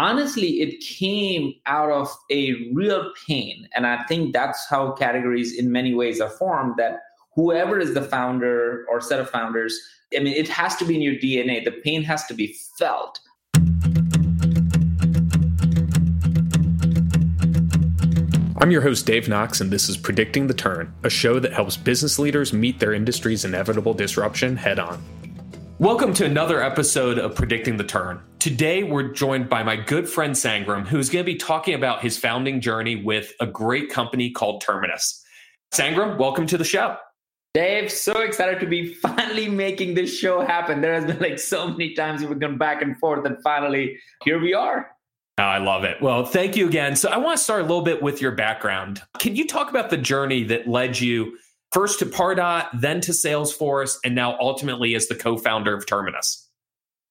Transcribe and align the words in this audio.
honestly, 0.00 0.62
it 0.62 0.80
came 0.80 1.52
out 1.66 1.90
of 1.90 2.08
a 2.30 2.70
real 2.72 3.12
pain. 3.26 3.68
And 3.76 3.86
I 3.86 4.02
think 4.04 4.32
that's 4.32 4.66
how 4.66 4.92
categories 4.92 5.58
in 5.58 5.70
many 5.70 5.92
ways 5.92 6.22
are 6.22 6.30
formed 6.30 6.76
that 6.78 7.00
whoever 7.34 7.78
is 7.78 7.92
the 7.92 8.00
founder 8.00 8.86
or 8.90 9.02
set 9.02 9.20
of 9.20 9.28
founders, 9.28 9.78
I 10.16 10.20
mean, 10.20 10.32
it 10.32 10.48
has 10.48 10.74
to 10.76 10.86
be 10.86 10.94
in 10.94 11.02
your 11.02 11.16
DNA. 11.16 11.62
The 11.62 11.72
pain 11.84 12.02
has 12.04 12.24
to 12.26 12.34
be 12.34 12.56
felt. 12.78 13.20
I'm 18.56 18.70
your 18.70 18.82
host, 18.82 19.04
Dave 19.04 19.28
Knox, 19.28 19.60
and 19.60 19.70
this 19.70 19.90
is 19.90 19.98
Predicting 19.98 20.46
the 20.46 20.54
Turn, 20.54 20.94
a 21.02 21.10
show 21.10 21.38
that 21.40 21.52
helps 21.52 21.76
business 21.76 22.18
leaders 22.18 22.54
meet 22.54 22.78
their 22.78 22.94
industry's 22.94 23.44
inevitable 23.44 23.92
disruption 23.92 24.56
head 24.56 24.78
on. 24.78 25.02
Welcome 25.80 26.12
to 26.12 26.26
another 26.26 26.62
episode 26.62 27.18
of 27.18 27.34
Predicting 27.34 27.78
the 27.78 27.84
Turn. 27.84 28.20
Today, 28.38 28.82
we're 28.82 29.14
joined 29.14 29.48
by 29.48 29.62
my 29.62 29.76
good 29.76 30.06
friend 30.06 30.34
Sangram, 30.34 30.86
who's 30.86 31.08
going 31.08 31.24
to 31.24 31.32
be 31.32 31.38
talking 31.38 31.72
about 31.72 32.02
his 32.02 32.18
founding 32.18 32.60
journey 32.60 32.96
with 32.96 33.32
a 33.40 33.46
great 33.46 33.88
company 33.88 34.30
called 34.30 34.60
Terminus. 34.60 35.24
Sangram, 35.72 36.18
welcome 36.18 36.46
to 36.48 36.58
the 36.58 36.66
show. 36.66 36.98
Dave, 37.54 37.90
so 37.90 38.12
excited 38.20 38.60
to 38.60 38.66
be 38.66 38.92
finally 38.92 39.48
making 39.48 39.94
this 39.94 40.14
show 40.14 40.42
happen. 40.42 40.82
There 40.82 40.92
has 40.92 41.06
been 41.06 41.18
like 41.18 41.38
so 41.38 41.68
many 41.68 41.94
times 41.94 42.22
we've 42.22 42.38
gone 42.38 42.58
back 42.58 42.82
and 42.82 42.94
forth, 42.98 43.24
and 43.24 43.38
finally, 43.42 43.96
here 44.22 44.38
we 44.38 44.52
are. 44.52 44.90
Oh, 45.38 45.44
I 45.44 45.56
love 45.56 45.84
it. 45.84 46.02
Well, 46.02 46.26
thank 46.26 46.56
you 46.56 46.68
again. 46.68 46.94
So, 46.94 47.08
I 47.08 47.16
want 47.16 47.38
to 47.38 47.42
start 47.42 47.60
a 47.60 47.64
little 47.64 47.80
bit 47.80 48.02
with 48.02 48.20
your 48.20 48.32
background. 48.32 49.00
Can 49.18 49.34
you 49.34 49.46
talk 49.46 49.70
about 49.70 49.88
the 49.88 49.96
journey 49.96 50.44
that 50.44 50.68
led 50.68 51.00
you 51.00 51.38
first 51.72 51.98
to 52.00 52.06
Pardot, 52.06 52.68
then 52.80 53.00
to 53.02 53.12
Salesforce, 53.12 53.96
and 54.04 54.14
now 54.14 54.36
ultimately 54.40 54.94
as 54.94 55.08
the 55.08 55.14
co-founder 55.14 55.74
of 55.74 55.86
Terminus. 55.86 56.46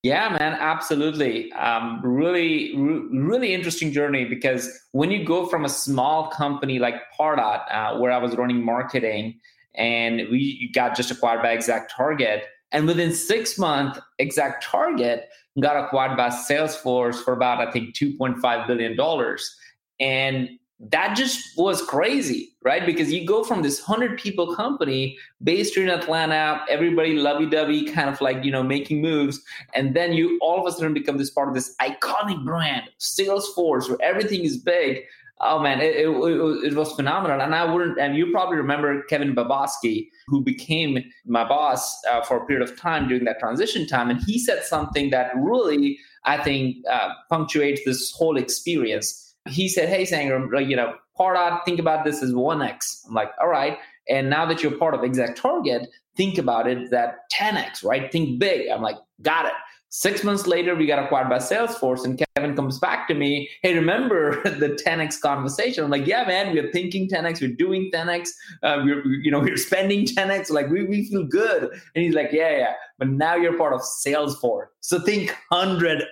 Yeah, 0.02 0.30
man, 0.40 0.54
absolutely. 0.54 1.52
Um, 1.54 2.00
really, 2.02 2.74
re- 2.78 3.20
really 3.20 3.54
interesting 3.54 3.92
journey 3.92 4.24
because 4.24 4.72
when 4.94 5.12
you 5.12 5.26
go 5.26 5.46
from 5.46 5.66
a 5.66 5.70
small 5.70 6.30
company 6.30 6.80
like 6.80 6.96
Pardot, 7.20 7.64
uh, 7.70 8.00
where 8.00 8.12
I 8.12 8.18
was 8.18 8.36
running 8.38 8.64
marketing, 8.64 9.40
and 9.76 10.22
we 10.32 10.72
got 10.74 10.96
just 10.96 11.12
acquired 11.12 11.42
by 11.42 11.58
ExactTarget, 11.58 12.44
and 12.72 12.88
within 12.88 13.14
six 13.14 13.58
months, 13.58 14.00
ExactTarget 14.22 15.24
got 15.60 15.84
acquired 15.84 16.16
by 16.16 16.30
Salesforce 16.30 17.16
for 17.16 17.34
about 17.34 17.66
I 17.66 17.70
think 17.72 17.94
two 17.94 18.16
point 18.18 18.38
five 18.40 18.68
billion 18.68 18.96
dollars, 18.96 19.54
and 20.00 20.50
that 20.80 21.18
just 21.18 21.58
was 21.58 21.82
crazy, 21.82 22.56
right? 22.64 22.86
Because 22.86 23.12
you 23.12 23.26
go 23.26 23.44
from 23.44 23.62
this 23.62 23.86
100 23.86 24.18
people 24.18 24.56
company 24.56 25.18
based 25.44 25.76
in 25.76 25.90
Atlanta, 25.90 26.64
everybody 26.70 27.16
lovey 27.16 27.46
dovey, 27.46 27.84
kind 27.84 28.10
of 28.10 28.22
like, 28.22 28.46
you 28.46 28.52
know, 28.52 28.64
making 28.64 29.02
moves. 29.02 29.42
And 29.76 29.94
then 29.94 30.14
you 30.14 30.40
all 30.42 30.60
of 30.60 30.66
a 30.66 30.76
sudden 30.76 30.94
become 30.94 31.18
this 31.18 31.30
part 31.30 31.50
of 31.50 31.54
this 31.54 31.76
iconic 31.82 32.46
brand, 32.46 32.90
Salesforce, 33.00 33.90
where 33.90 34.02
everything 34.02 34.46
is 34.46 34.58
big. 34.58 35.04
Oh 35.42 35.60
man, 35.60 35.80
it, 35.80 35.96
it, 35.96 36.08
it, 36.08 36.76
was 36.76 36.92
phenomenal. 36.94 37.40
And 37.42 37.56
I 37.56 37.64
wouldn't, 37.64 37.98
and 37.98 38.16
you 38.18 38.30
probably 38.32 38.58
remember 38.58 39.04
Kevin 39.04 39.34
Bobowski, 39.34 40.10
who 40.28 40.42
became 40.42 41.04
my 41.26 41.48
boss 41.48 41.98
uh, 42.06 42.22
for 42.24 42.38
a 42.38 42.46
period 42.46 42.68
of 42.68 42.78
time 42.78 43.08
during 43.08 43.24
that 43.24 43.40
transition 43.40 43.88
time. 43.88 44.10
And 44.10 44.22
he 44.26 44.38
said 44.38 44.64
something 44.66 45.12
that 45.12 45.32
really, 45.38 45.98
I 46.26 46.44
think, 46.44 46.86
uh, 46.92 47.14
punctuates 47.30 47.82
this 47.86 48.12
whole 48.12 48.36
experience 48.36 49.29
he 49.50 49.68
said, 49.68 49.90
Hey, 49.90 50.04
Sangram, 50.04 50.68
you 50.68 50.76
know, 50.76 50.94
part 51.18 51.36
Pardot, 51.36 51.66
think 51.66 51.80
about 51.80 52.06
this 52.06 52.24
as 52.24 52.32
1x. 52.32 53.08
I'm 53.08 53.14
like, 53.14 53.32
all 53.42 53.50
right. 53.50 53.78
And 54.08 54.30
now 54.30 54.46
that 54.46 54.64
you're 54.64 54.78
part 54.78 54.96
of 54.96 55.02
ExactTarget, 55.02 55.86
think 56.16 56.38
about 56.38 56.68
it 56.68 56.90
that 56.92 57.30
10x, 57.34 57.84
right? 57.84 58.12
Think 58.12 58.40
big. 58.40 58.70
I'm 58.70 58.82
like, 58.82 58.98
got 59.22 59.46
it. 59.46 59.54
Six 59.92 60.24
months 60.24 60.46
later, 60.46 60.76
we 60.76 60.86
got 60.86 61.04
acquired 61.04 61.30
by 61.30 61.40
Salesforce, 61.40 62.06
and 62.06 62.22
Kevin 62.36 62.56
comes 62.56 62.78
back 62.78 63.08
to 63.08 63.16
me. 63.16 63.50
Hey, 63.64 63.74
remember 63.74 64.40
the 64.44 64.80
10x 64.86 65.20
conversation? 65.20 65.84
I'm 65.84 65.90
like, 65.90 66.06
yeah, 66.06 66.26
man, 66.26 66.54
we're 66.54 66.72
thinking 66.72 67.10
10x, 67.10 67.42
we're 67.42 67.56
doing 67.56 67.90
10x, 67.92 68.30
uh, 68.62 68.82
we're 68.84 69.04
you 69.06 69.32
know 69.32 69.40
we're 69.48 69.58
spending 69.58 70.06
10x. 70.06 70.52
Like 70.52 70.70
we 70.70 70.86
we 70.86 71.08
feel 71.08 71.26
good. 71.26 71.64
And 71.96 72.04
he's 72.04 72.14
like, 72.14 72.30
yeah, 72.32 72.56
yeah. 72.56 72.74
But 73.00 73.10
now 73.10 73.36
you're 73.36 73.58
part 73.58 73.74
of 73.74 73.82
Salesforce, 73.82 74.68
so 74.82 75.00
think 75.00 75.36
100x. 75.52 76.06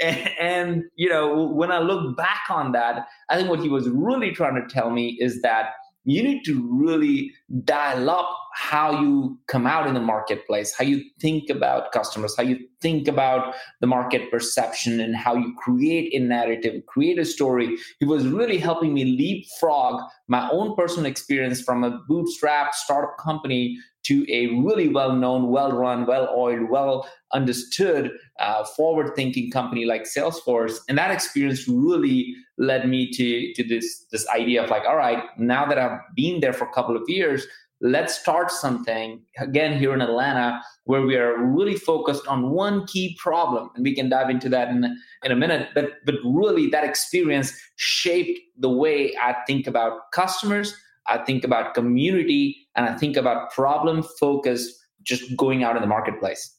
And, 0.40 0.84
you 0.96 1.08
know, 1.08 1.46
when 1.48 1.70
I 1.70 1.78
look 1.78 2.16
back 2.16 2.44
on 2.48 2.72
that, 2.72 3.06
I 3.28 3.36
think 3.36 3.48
what 3.48 3.60
he 3.60 3.68
was 3.68 3.88
really 3.88 4.32
trying 4.32 4.54
to 4.54 4.66
tell 4.74 4.90
me 4.90 5.18
is 5.20 5.42
that 5.42 5.72
you 6.04 6.22
need 6.22 6.44
to 6.44 6.66
really 6.72 7.32
dial 7.64 8.08
up 8.08 8.30
how 8.54 9.02
you 9.02 9.38
come 9.46 9.66
out 9.66 9.86
in 9.86 9.94
the 9.94 10.00
marketplace, 10.00 10.74
how 10.76 10.84
you 10.84 11.02
think 11.20 11.50
about 11.50 11.92
customers, 11.92 12.34
how 12.36 12.42
you 12.42 12.58
think 12.80 13.06
about 13.06 13.54
the 13.80 13.86
market 13.86 14.30
perception, 14.30 14.98
and 14.98 15.14
how 15.14 15.34
you 15.34 15.54
create 15.58 16.12
a 16.14 16.24
narrative, 16.24 16.82
create 16.86 17.18
a 17.18 17.24
story. 17.24 17.76
He 17.98 18.06
was 18.06 18.26
really 18.26 18.58
helping 18.58 18.94
me 18.94 19.04
leapfrog 19.04 20.00
my 20.26 20.48
own 20.50 20.74
personal 20.74 21.06
experience 21.06 21.60
from 21.60 21.84
a 21.84 21.98
bootstrap 22.08 22.74
startup 22.74 23.18
company 23.18 23.76
to 24.10 24.26
a 24.28 24.48
really 24.60 24.88
well 24.88 25.14
known, 25.14 25.50
well 25.50 25.70
run, 25.70 26.04
well 26.04 26.28
oiled, 26.36 26.68
well 26.68 27.08
understood, 27.32 28.10
uh, 28.40 28.64
forward 28.64 29.14
thinking 29.14 29.52
company 29.52 29.84
like 29.84 30.02
Salesforce. 30.02 30.78
And 30.88 30.98
that 30.98 31.12
experience 31.12 31.68
really 31.68 32.34
led 32.58 32.88
me 32.88 33.08
to, 33.12 33.52
to 33.54 33.62
this, 33.62 34.06
this 34.10 34.26
idea 34.28 34.64
of 34.64 34.68
like, 34.68 34.82
all 34.84 34.96
right, 34.96 35.22
now 35.38 35.64
that 35.64 35.78
I've 35.78 36.00
been 36.16 36.40
there 36.40 36.52
for 36.52 36.64
a 36.64 36.72
couple 36.72 36.96
of 36.96 37.04
years, 37.06 37.46
let's 37.80 38.18
start 38.18 38.50
something 38.50 39.22
again 39.38 39.78
here 39.78 39.94
in 39.94 40.02
Atlanta 40.02 40.60
where 40.84 41.02
we 41.02 41.16
are 41.16 41.38
really 41.38 41.76
focused 41.76 42.26
on 42.26 42.50
one 42.50 42.84
key 42.88 43.16
problem. 43.16 43.70
And 43.76 43.84
we 43.84 43.94
can 43.94 44.08
dive 44.08 44.28
into 44.28 44.48
that 44.48 44.70
in, 44.70 44.84
in 45.22 45.30
a 45.30 45.36
minute. 45.36 45.68
But, 45.72 45.92
but 46.04 46.16
really, 46.24 46.68
that 46.70 46.82
experience 46.82 47.52
shaped 47.76 48.40
the 48.58 48.70
way 48.70 49.14
I 49.22 49.36
think 49.46 49.68
about 49.68 50.10
customers 50.10 50.74
I 51.06 51.18
think 51.18 51.44
about 51.44 51.74
community, 51.74 52.68
and 52.76 52.86
I 52.86 52.96
think 52.96 53.16
about 53.16 53.50
problem 53.50 54.02
focus 54.18 54.72
just 55.02 55.36
going 55.36 55.64
out 55.64 55.76
in 55.76 55.82
the 55.82 55.88
marketplace. 55.88 56.56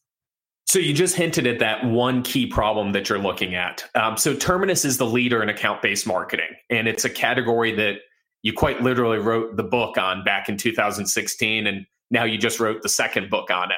So 0.66 0.79
you 0.79 0.94
just 0.94 1.16
hinted 1.16 1.47
at 1.47 1.59
that 1.59 1.85
one 1.85 2.24
key 2.24 2.47
problem 2.47 2.94
that 2.94 3.09
you're 3.09 3.19
looking 3.19 3.56
at. 3.56 3.84
Um, 3.94 4.16
so 4.16 4.34
Terminus 4.34 4.85
is 4.85 4.97
the 4.97 5.06
leader 5.06 5.44
in 5.44 5.50
account-based 5.50 6.07
marketing, 6.07 6.47
and 6.69 6.88
it's 6.88 7.03
a 7.03 7.09
category 7.09 7.75
that 7.75 7.96
you 8.41 8.53
quite 8.53 8.81
literally 8.81 9.19
wrote 9.19 9.57
the 9.57 9.63
book 9.63 9.97
on 9.97 10.24
back 10.24 10.50
in 10.50 10.57
2016, 10.57 11.68
and 11.68 11.85
now 12.09 12.24
you 12.24 12.38
just 12.38 12.59
wrote 12.59 12.81
the 12.81 12.90
second 12.90 13.30
book 13.30 13.51
on 13.51 13.72
it. 13.72 13.78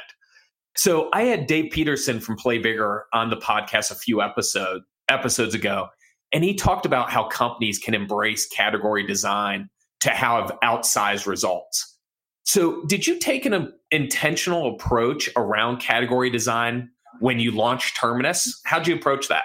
So 0.76 1.10
I 1.14 1.24
had 1.24 1.48
Dave 1.48 1.72
Peterson 1.72 2.20
from 2.20 2.36
Play 2.36 2.58
Bigger 2.58 3.06
on 3.14 3.30
the 3.30 3.38
podcast 3.38 3.92
a 3.92 3.96
few 3.96 4.22
episode 4.22 4.82
episodes 5.10 5.54
ago, 5.54 5.88
and 6.32 6.44
he 6.44 6.54
talked 6.54 6.86
about 6.86 7.10
how 7.10 7.28
companies 7.28 7.80
can 7.80 7.94
embrace 7.94 8.48
category 8.48 9.06
design 9.06 9.70
to 10.04 10.10
have 10.10 10.52
outsized 10.62 11.26
results. 11.26 11.98
So, 12.44 12.84
did 12.88 13.08
you 13.08 13.20
take 13.20 13.46
an 13.46 13.74
intentional 13.90 14.76
approach 14.76 15.30
around 15.38 15.80
category 15.80 16.30
design 16.30 16.90
when 17.22 17.40
you 17.40 17.52
launched 17.52 17.96
Terminus? 17.96 18.62
How'd 18.66 18.86
you 18.86 18.96
approach 18.96 19.30
that? 19.30 19.44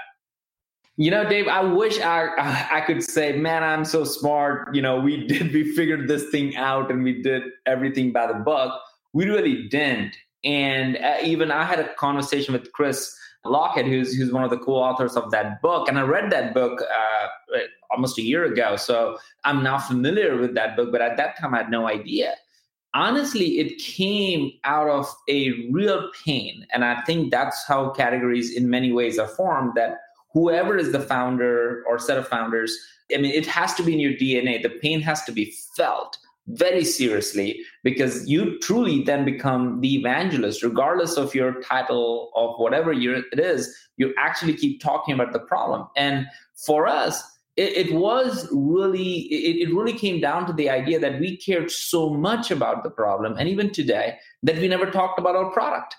You 0.96 1.12
know, 1.12 1.28
Dave, 1.28 1.46
I 1.46 1.60
wish 1.62 2.00
I 2.00 2.26
I 2.72 2.80
could 2.80 3.04
say, 3.04 3.36
man, 3.36 3.62
I'm 3.62 3.84
so 3.84 4.02
smart. 4.02 4.74
You 4.74 4.82
know, 4.82 4.98
we 4.98 5.26
did 5.28 5.52
we 5.52 5.72
figured 5.76 6.08
this 6.08 6.28
thing 6.30 6.56
out 6.56 6.90
and 6.90 7.04
we 7.04 7.22
did 7.22 7.44
everything 7.64 8.12
by 8.12 8.26
the 8.26 8.34
book. 8.34 8.72
We 9.12 9.26
really 9.26 9.68
didn't. 9.68 10.16
And 10.44 10.96
uh, 10.96 11.18
even 11.22 11.52
I 11.52 11.62
had 11.64 11.78
a 11.78 11.94
conversation 11.94 12.52
with 12.52 12.72
Chris 12.72 13.16
Lochhead, 13.44 13.86
who's 13.86 14.14
who's 14.14 14.32
one 14.32 14.44
of 14.44 14.50
the 14.50 14.58
co-authors 14.58 15.16
of 15.16 15.30
that 15.30 15.62
book, 15.62 15.88
and 15.88 15.98
I 15.98 16.02
read 16.02 16.30
that 16.30 16.54
book 16.54 16.82
uh, 16.82 17.58
almost 17.90 18.18
a 18.18 18.22
year 18.22 18.44
ago. 18.44 18.76
So 18.76 19.18
I'm 19.44 19.62
now 19.62 19.78
familiar 19.78 20.36
with 20.36 20.54
that 20.54 20.76
book, 20.76 20.92
but 20.92 21.00
at 21.00 21.16
that 21.16 21.38
time 21.38 21.54
I 21.54 21.58
had 21.58 21.70
no 21.70 21.86
idea. 21.86 22.34
Honestly, 22.94 23.58
it 23.58 23.78
came 23.78 24.50
out 24.64 24.88
of 24.88 25.06
a 25.28 25.68
real 25.70 26.10
pain, 26.24 26.66
and 26.72 26.84
I 26.84 27.02
think 27.02 27.30
that's 27.30 27.64
how 27.66 27.90
categories, 27.90 28.54
in 28.54 28.68
many 28.70 28.92
ways, 28.92 29.18
are 29.18 29.28
formed. 29.28 29.74
That 29.76 29.98
whoever 30.32 30.76
is 30.76 30.92
the 30.92 31.00
founder 31.00 31.84
or 31.88 31.98
set 31.98 32.18
of 32.18 32.26
founders, 32.26 32.76
I 33.14 33.18
mean, 33.18 33.32
it 33.32 33.46
has 33.46 33.74
to 33.74 33.82
be 33.82 33.92
in 33.94 34.00
your 34.00 34.12
DNA. 34.12 34.62
The 34.62 34.70
pain 34.70 35.00
has 35.02 35.22
to 35.24 35.32
be 35.32 35.54
felt 35.76 36.18
very 36.48 36.84
seriously 36.84 37.60
because 37.84 38.28
you 38.28 38.58
truly 38.60 39.02
then 39.02 39.24
become 39.24 39.80
the 39.80 39.96
evangelist. 39.96 40.62
Regardless 40.62 41.16
of 41.16 41.34
your 41.34 41.60
title 41.62 42.30
of 42.34 42.58
whatever 42.58 42.92
year 42.92 43.22
it 43.32 43.38
is 43.38 43.74
you 43.98 44.14
actually 44.16 44.54
keep 44.54 44.80
talking 44.80 45.12
about 45.12 45.32
the 45.32 45.40
problem. 45.40 45.86
And 45.96 46.26
for 46.54 46.86
us 46.86 47.22
it, 47.56 47.88
it 47.88 47.94
was 47.94 48.48
really 48.52 49.22
it, 49.32 49.68
it 49.68 49.74
really 49.74 49.92
came 49.92 50.20
down 50.20 50.46
to 50.46 50.52
the 50.52 50.70
idea 50.70 50.98
that 51.00 51.20
we 51.20 51.36
cared 51.36 51.70
so 51.70 52.10
much 52.10 52.50
about 52.50 52.84
the 52.84 52.90
problem 52.90 53.36
and 53.36 53.48
even 53.48 53.70
today 53.70 54.16
that 54.42 54.56
we 54.56 54.68
never 54.68 54.90
talked 54.90 55.18
about 55.18 55.36
our 55.36 55.50
product. 55.50 55.96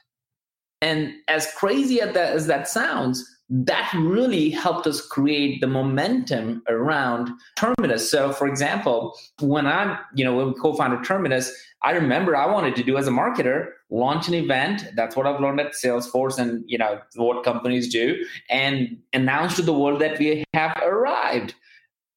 And 0.82 1.14
as 1.28 1.52
crazy 1.58 2.00
as 2.00 2.14
that, 2.14 2.34
as 2.34 2.48
that 2.48 2.70
sounds 2.70 3.30
that 3.50 3.92
really 3.98 4.52
helped 4.52 4.86
us 4.86 5.06
create 5.06 5.60
the 5.60 5.68
momentum 5.68 6.62
around 6.70 7.32
Terminus. 7.56 8.10
So, 8.10 8.32
for 8.32 8.48
example, 8.48 9.18
when 9.40 9.66
I'm, 9.66 9.98
you 10.14 10.24
know, 10.24 10.36
when 10.36 10.48
we 10.48 10.54
co-founded 10.54 11.04
Terminus, 11.04 11.52
I 11.82 11.92
remember 11.92 12.36
I 12.36 12.46
wanted 12.46 12.76
to 12.76 12.84
do 12.84 12.98
as 12.98 13.08
a 13.08 13.12
marketer 13.12 13.70
launch 13.90 14.28
an 14.28 14.34
event. 14.36 14.84
That's 14.96 15.16
what 15.16 15.26
I've 15.26 15.40
learned 15.40 15.60
at 15.60 15.74
Salesforce, 15.74 16.38
and 16.38 16.64
you 16.68 16.78
know 16.78 17.00
what 17.16 17.44
companies 17.44 17.92
do, 17.92 18.24
and 18.50 18.98
announce 19.14 19.56
to 19.56 19.62
the 19.62 19.74
world 19.74 20.00
that 20.02 20.20
we 20.20 20.44
have 20.54 20.78
arrived. 20.84 21.56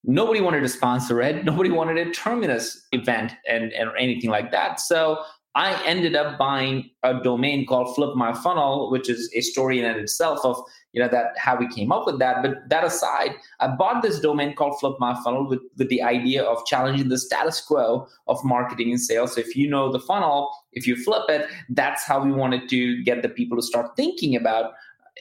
Nobody 0.04 0.40
wanted 0.40 0.60
to 0.60 0.68
sponsor 0.68 1.22
it. 1.22 1.44
Nobody 1.44 1.70
wanted 1.70 1.96
a 1.96 2.10
Terminus 2.10 2.86
event 2.92 3.32
and, 3.48 3.72
and 3.72 3.90
anything 3.98 4.30
like 4.30 4.50
that. 4.50 4.80
So 4.80 5.22
I 5.54 5.80
ended 5.84 6.16
up 6.16 6.38
buying 6.38 6.90
a 7.02 7.22
domain 7.22 7.66
called 7.66 7.94
Flip 7.94 8.16
My 8.16 8.32
Funnel, 8.32 8.90
which 8.90 9.08
is 9.08 9.30
a 9.34 9.42
story 9.42 9.78
in 9.78 9.84
and 9.84 9.98
itself 9.98 10.40
of 10.44 10.60
you 10.92 11.02
know 11.02 11.08
that 11.08 11.36
how 11.36 11.56
we 11.56 11.68
came 11.68 11.90
up 11.90 12.06
with 12.06 12.18
that. 12.18 12.42
But 12.42 12.68
that 12.68 12.84
aside, 12.84 13.32
I 13.60 13.68
bought 13.68 14.02
this 14.02 14.20
domain 14.20 14.54
called 14.54 14.78
Flip 14.78 14.94
My 14.98 15.14
Funnel 15.22 15.48
with, 15.48 15.60
with 15.76 15.88
the 15.88 16.02
idea 16.02 16.42
of 16.42 16.64
challenging 16.66 17.08
the 17.08 17.18
status 17.18 17.60
quo 17.60 18.06
of 18.26 18.44
marketing 18.44 18.90
and 18.90 19.00
sales. 19.00 19.34
So 19.34 19.40
if 19.40 19.56
you 19.56 19.68
know 19.68 19.90
the 19.90 20.00
funnel, 20.00 20.50
if 20.72 20.86
you 20.86 20.96
flip 20.96 21.24
it, 21.28 21.46
that's 21.70 22.04
how 22.04 22.22
we 22.22 22.32
wanted 22.32 22.68
to 22.68 23.02
get 23.04 23.22
the 23.22 23.28
people 23.28 23.56
to 23.56 23.62
start 23.62 23.96
thinking 23.96 24.36
about 24.36 24.72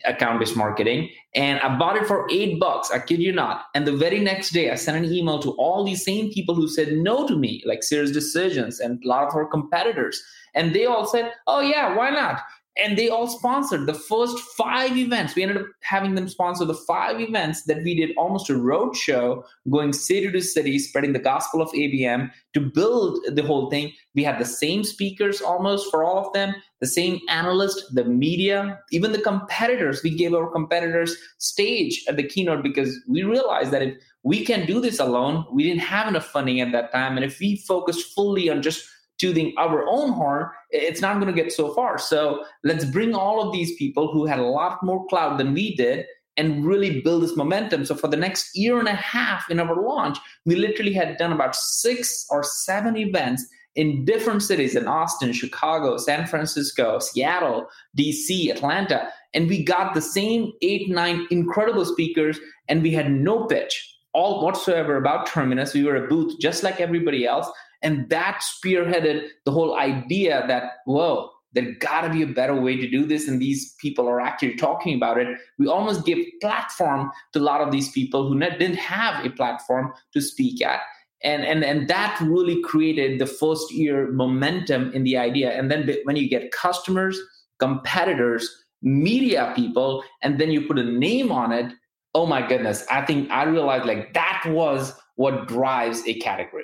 account-based 0.06 0.56
marketing 0.56 1.10
and 1.36 1.60
i 1.60 1.78
bought 1.78 1.98
it 1.98 2.08
for 2.08 2.26
eight 2.32 2.60
bucks 2.60 2.90
i 2.92 2.98
kid 2.98 3.20
you 3.20 3.32
not 3.32 3.66
and 3.76 3.86
the 3.86 3.96
very 3.96 4.20
next 4.20 4.52
day 4.52 4.72
i 4.72 4.76
sent 4.76 4.98
an 4.98 5.12
email 5.12 5.38
to 5.38 5.52
all 5.52 5.84
these 5.84 6.04
same 6.04 6.32
people 6.32 6.56
who 6.56 6.68
said 6.68 6.94
no 6.94 7.28
to 7.28 7.38
me 7.38 7.62
like 7.66 7.82
SiriusDecisions 7.82 8.80
and 8.80 9.04
a 9.04 9.08
lot 9.08 9.28
of 9.28 9.36
our 9.36 9.46
competitors 9.46 10.24
and 10.56 10.74
they 10.74 10.86
all 10.86 11.06
said 11.06 11.34
oh 11.46 11.60
yeah 11.60 11.96
why 11.96 12.10
not 12.10 12.42
and 12.84 12.98
they 12.98 13.10
all 13.10 13.28
sponsored 13.28 13.86
the 13.86 13.94
first 13.94 14.40
five 14.40 14.98
events. 14.98 15.36
We 15.36 15.44
ended 15.44 15.58
up 15.58 15.68
having 15.82 16.16
them 16.16 16.28
sponsor 16.28 16.66
the 16.66 16.74
five 16.74 17.20
events 17.20 17.64
that 17.64 17.84
we 17.84 17.96
did 17.96 18.16
almost 18.18 18.50
a 18.50 18.58
road 18.58 18.96
show, 18.96 19.46
going 19.70 19.94
city 19.94 20.32
to 20.32 20.42
city, 20.42 20.80
spreading 20.80 21.14
the 21.14 21.20
gospel 21.20 21.62
of 21.62 21.70
ABM 21.70 22.32
to 22.54 22.60
build 22.60 23.20
the 23.28 23.44
whole 23.44 23.70
thing. 23.70 23.94
We 24.16 24.24
had 24.24 24.40
the 24.40 24.46
same 24.46 24.84
speakers 24.84 25.42
almost 25.42 25.90
for 25.92 26.04
all 26.04 26.26
of 26.26 26.34
them, 26.34 26.56
the 26.80 26.88
same 26.88 27.20
analyst, 27.30 27.94
the 27.94 28.06
media, 28.06 28.80
even 28.92 29.12
the 29.12 29.22
competitors. 29.22 30.02
We 30.04 30.16
gave 30.16 30.34
our 30.34 30.50
competitors 30.50 31.16
stage 31.38 32.04
at 32.08 32.18
the 32.18 32.24
keynote 32.24 32.64
because 32.64 32.98
we 33.08 33.24
realized 33.24 33.72
that 33.72 33.84
if 33.84 33.96
we 34.24 34.44
can 34.46 34.66
do 34.66 34.80
this 34.80 35.00
alone, 35.00 35.46
we 35.52 35.64
didn't 35.64 35.82
have 35.82 36.08
enough 36.08 36.26
funding 36.26 36.62
at 36.62 36.72
that 36.72 36.92
time. 36.92 37.16
And 37.16 37.26
if 37.26 37.40
we 37.40 37.58
focused 37.58 38.14
fully 38.14 38.50
on 38.50 38.62
just 38.62 38.88
tooting 39.22 39.54
our 39.58 39.86
own 39.88 40.12
horn, 40.12 40.50
it's 40.72 41.00
not 41.00 41.20
going 41.20 41.34
to 41.34 41.42
get 41.42 41.54
so 41.54 41.74
far. 41.74 42.00
So 42.00 42.44
let's 42.64 42.86
bring 42.86 43.14
all 43.14 43.46
of 43.46 43.54
these 43.54 43.76
people 43.76 44.12
who 44.12 44.26
had 44.26 44.40
a 44.40 44.44
lot 44.44 44.84
more 44.84 45.06
clout 45.08 45.38
than 45.38 45.54
we 45.54 45.76
did 45.76 46.06
and 46.38 46.66
really 46.66 47.02
build 47.02 47.22
this 47.22 47.38
momentum. 47.38 47.86
So 47.86 47.94
for 47.94 48.08
the 48.08 48.18
next 48.18 48.58
year 48.58 48.80
and 48.80 48.88
a 48.88 48.96
half 48.96 49.50
in 49.52 49.60
our 49.60 49.80
launch, 49.80 50.18
we 50.46 50.56
literally 50.56 50.94
had 50.94 51.18
done 51.18 51.32
about 51.32 51.56
six 51.56 52.26
or 52.32 52.44
seven 52.44 52.98
events 52.98 53.46
in 53.76 54.04
different 54.04 54.42
cities 54.42 54.76
in 54.76 54.88
Austin, 54.88 55.32
Chicago, 55.32 55.98
San 55.98 56.26
Francisco, 56.26 57.00
Seattle, 57.00 57.68
DC, 57.98 58.50
Atlanta. 58.50 59.08
And 59.34 59.48
we 59.48 59.64
got 59.64 59.94
the 59.94 60.02
same 60.02 60.52
eight, 60.62 60.90
nine 60.90 61.28
incredible 61.32 61.86
speakers, 61.86 62.40
and 62.68 62.82
we 62.82 62.92
had 62.92 63.12
no 63.12 63.46
pitch 63.46 63.88
all 64.14 64.44
whatsoever 64.44 64.98
about 64.98 65.26
Terminus. 65.28 65.74
We 65.74 65.84
were 65.84 66.04
a 66.04 66.08
booth 66.08 66.40
just 66.40 66.64
like 66.64 66.82
everybody 66.82 67.26
else. 67.26 67.48
And 67.82 68.10
that 68.10 68.42
spearheaded 68.42 69.28
the 69.46 69.52
whole 69.52 69.78
idea 69.78 70.44
that, 70.48 70.64
whoa, 70.86 71.30
there 71.54 71.74
got 71.80 72.02
to 72.02 72.10
be 72.10 72.22
a 72.22 72.28
better 72.28 72.60
way 72.60 72.76
to 72.78 72.90
do 72.90 73.06
this. 73.06 73.28
And 73.28 73.42
these 73.42 73.76
people 73.82 74.08
are 74.08 74.22
actually 74.22 74.56
talking 74.56 74.96
about 74.96 75.18
it. 75.18 75.28
We 75.58 75.68
almost 75.68 76.06
give 76.06 76.20
platform 76.40 77.12
to 77.34 77.40
a 77.40 77.42
lot 77.42 77.62
of 77.62 77.72
these 77.72 77.92
people 77.92 78.28
who 78.28 78.40
didn't 78.40 78.76
have 78.76 79.26
a 79.26 79.30
platform 79.30 79.94
to 80.14 80.22
speak 80.22 80.64
at. 80.64 80.82
And, 81.24 81.44
and, 81.44 81.64
and 81.64 81.88
that 81.88 82.20
really 82.22 82.62
created 82.64 83.20
the 83.20 83.28
first 83.28 83.72
year 83.72 84.12
momentum 84.12 84.92
in 84.94 85.04
the 85.04 85.18
idea. 85.18 85.52
And 85.52 85.70
then 85.70 85.90
when 86.06 86.16
you 86.16 86.28
get 86.28 86.52
customers, 86.52 87.20
competitors, 87.60 88.50
media 88.82 89.54
people, 89.56 90.04
and 90.24 90.40
then 90.40 90.52
you 90.52 90.66
put 90.66 90.80
a 90.80 90.84
name 90.84 91.32
on 91.32 91.52
it, 91.52 91.72
oh 92.16 92.26
my 92.26 92.46
goodness, 92.46 92.86
I 92.90 93.06
think 93.06 93.30
I 93.30 93.44
realized 93.44 93.86
like 93.86 94.14
that 94.14 94.44
was 94.48 94.94
what 95.16 95.48
drives 95.48 96.02
a 96.08 96.16
category. 96.16 96.61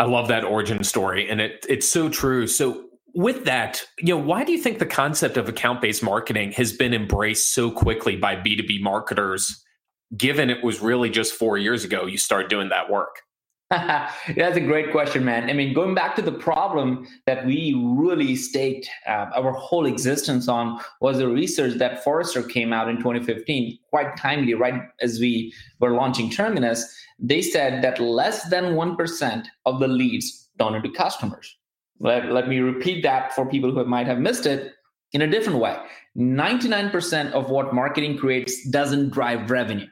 I 0.00 0.04
love 0.04 0.28
that 0.28 0.44
origin 0.44 0.82
story, 0.82 1.28
and 1.28 1.42
it 1.42 1.66
it's 1.68 1.86
so 1.86 2.08
true. 2.08 2.46
So 2.46 2.86
with 3.14 3.44
that, 3.44 3.84
you 3.98 4.14
know, 4.14 4.22
why 4.22 4.44
do 4.44 4.52
you 4.52 4.58
think 4.58 4.78
the 4.78 4.86
concept 4.86 5.36
of 5.36 5.46
account-based 5.46 6.02
marketing 6.02 6.52
has 6.52 6.72
been 6.72 6.94
embraced 6.94 7.52
so 7.52 7.70
quickly 7.70 8.16
by 8.16 8.34
B2B 8.34 8.80
marketers, 8.80 9.62
given 10.16 10.48
it 10.48 10.64
was 10.64 10.80
really 10.80 11.10
just 11.10 11.34
four 11.34 11.58
years 11.58 11.84
ago 11.84 12.06
you 12.06 12.16
started 12.16 12.48
doing 12.48 12.70
that 12.70 12.88
work? 12.90 13.20
That's 14.36 14.56
a 14.56 14.60
great 14.60 14.90
question, 14.90 15.24
man. 15.24 15.48
I 15.48 15.52
mean, 15.52 15.72
going 15.72 15.94
back 15.94 16.16
to 16.16 16.22
the 16.22 16.32
problem 16.32 17.06
that 17.26 17.46
we 17.46 17.74
really 17.96 18.34
staked 18.34 18.90
uh, 19.06 19.30
our 19.34 19.52
whole 19.52 19.86
existence 19.86 20.48
on 20.48 20.80
was 21.00 21.18
the 21.18 21.28
research 21.28 21.78
that 21.78 22.02
Forrester 22.02 22.42
came 22.42 22.72
out 22.72 22.88
in 22.88 22.96
2015, 22.96 23.78
quite 23.88 24.16
timely, 24.16 24.54
right 24.54 24.82
as 25.00 25.20
we 25.20 25.52
were 25.78 25.92
launching 25.92 26.30
Terminus 26.30 27.00
they 27.20 27.42
said 27.42 27.84
that 27.84 28.00
less 28.00 28.48
than 28.48 28.74
1% 28.74 29.44
of 29.66 29.78
the 29.78 29.88
leads 29.88 30.48
turn 30.58 30.74
into 30.74 30.90
customers. 30.90 31.56
Let, 32.00 32.32
let 32.32 32.48
me 32.48 32.60
repeat 32.60 33.02
that 33.02 33.34
for 33.34 33.46
people 33.46 33.72
who 33.72 33.84
might 33.84 34.06
have 34.06 34.18
missed 34.18 34.46
it 34.46 34.72
in 35.12 35.22
a 35.22 35.26
different 35.26 35.58
way. 35.58 35.76
99% 36.16 37.32
of 37.32 37.50
what 37.50 37.74
marketing 37.74 38.16
creates 38.16 38.68
doesn't 38.70 39.10
drive 39.10 39.50
revenue. 39.50 39.86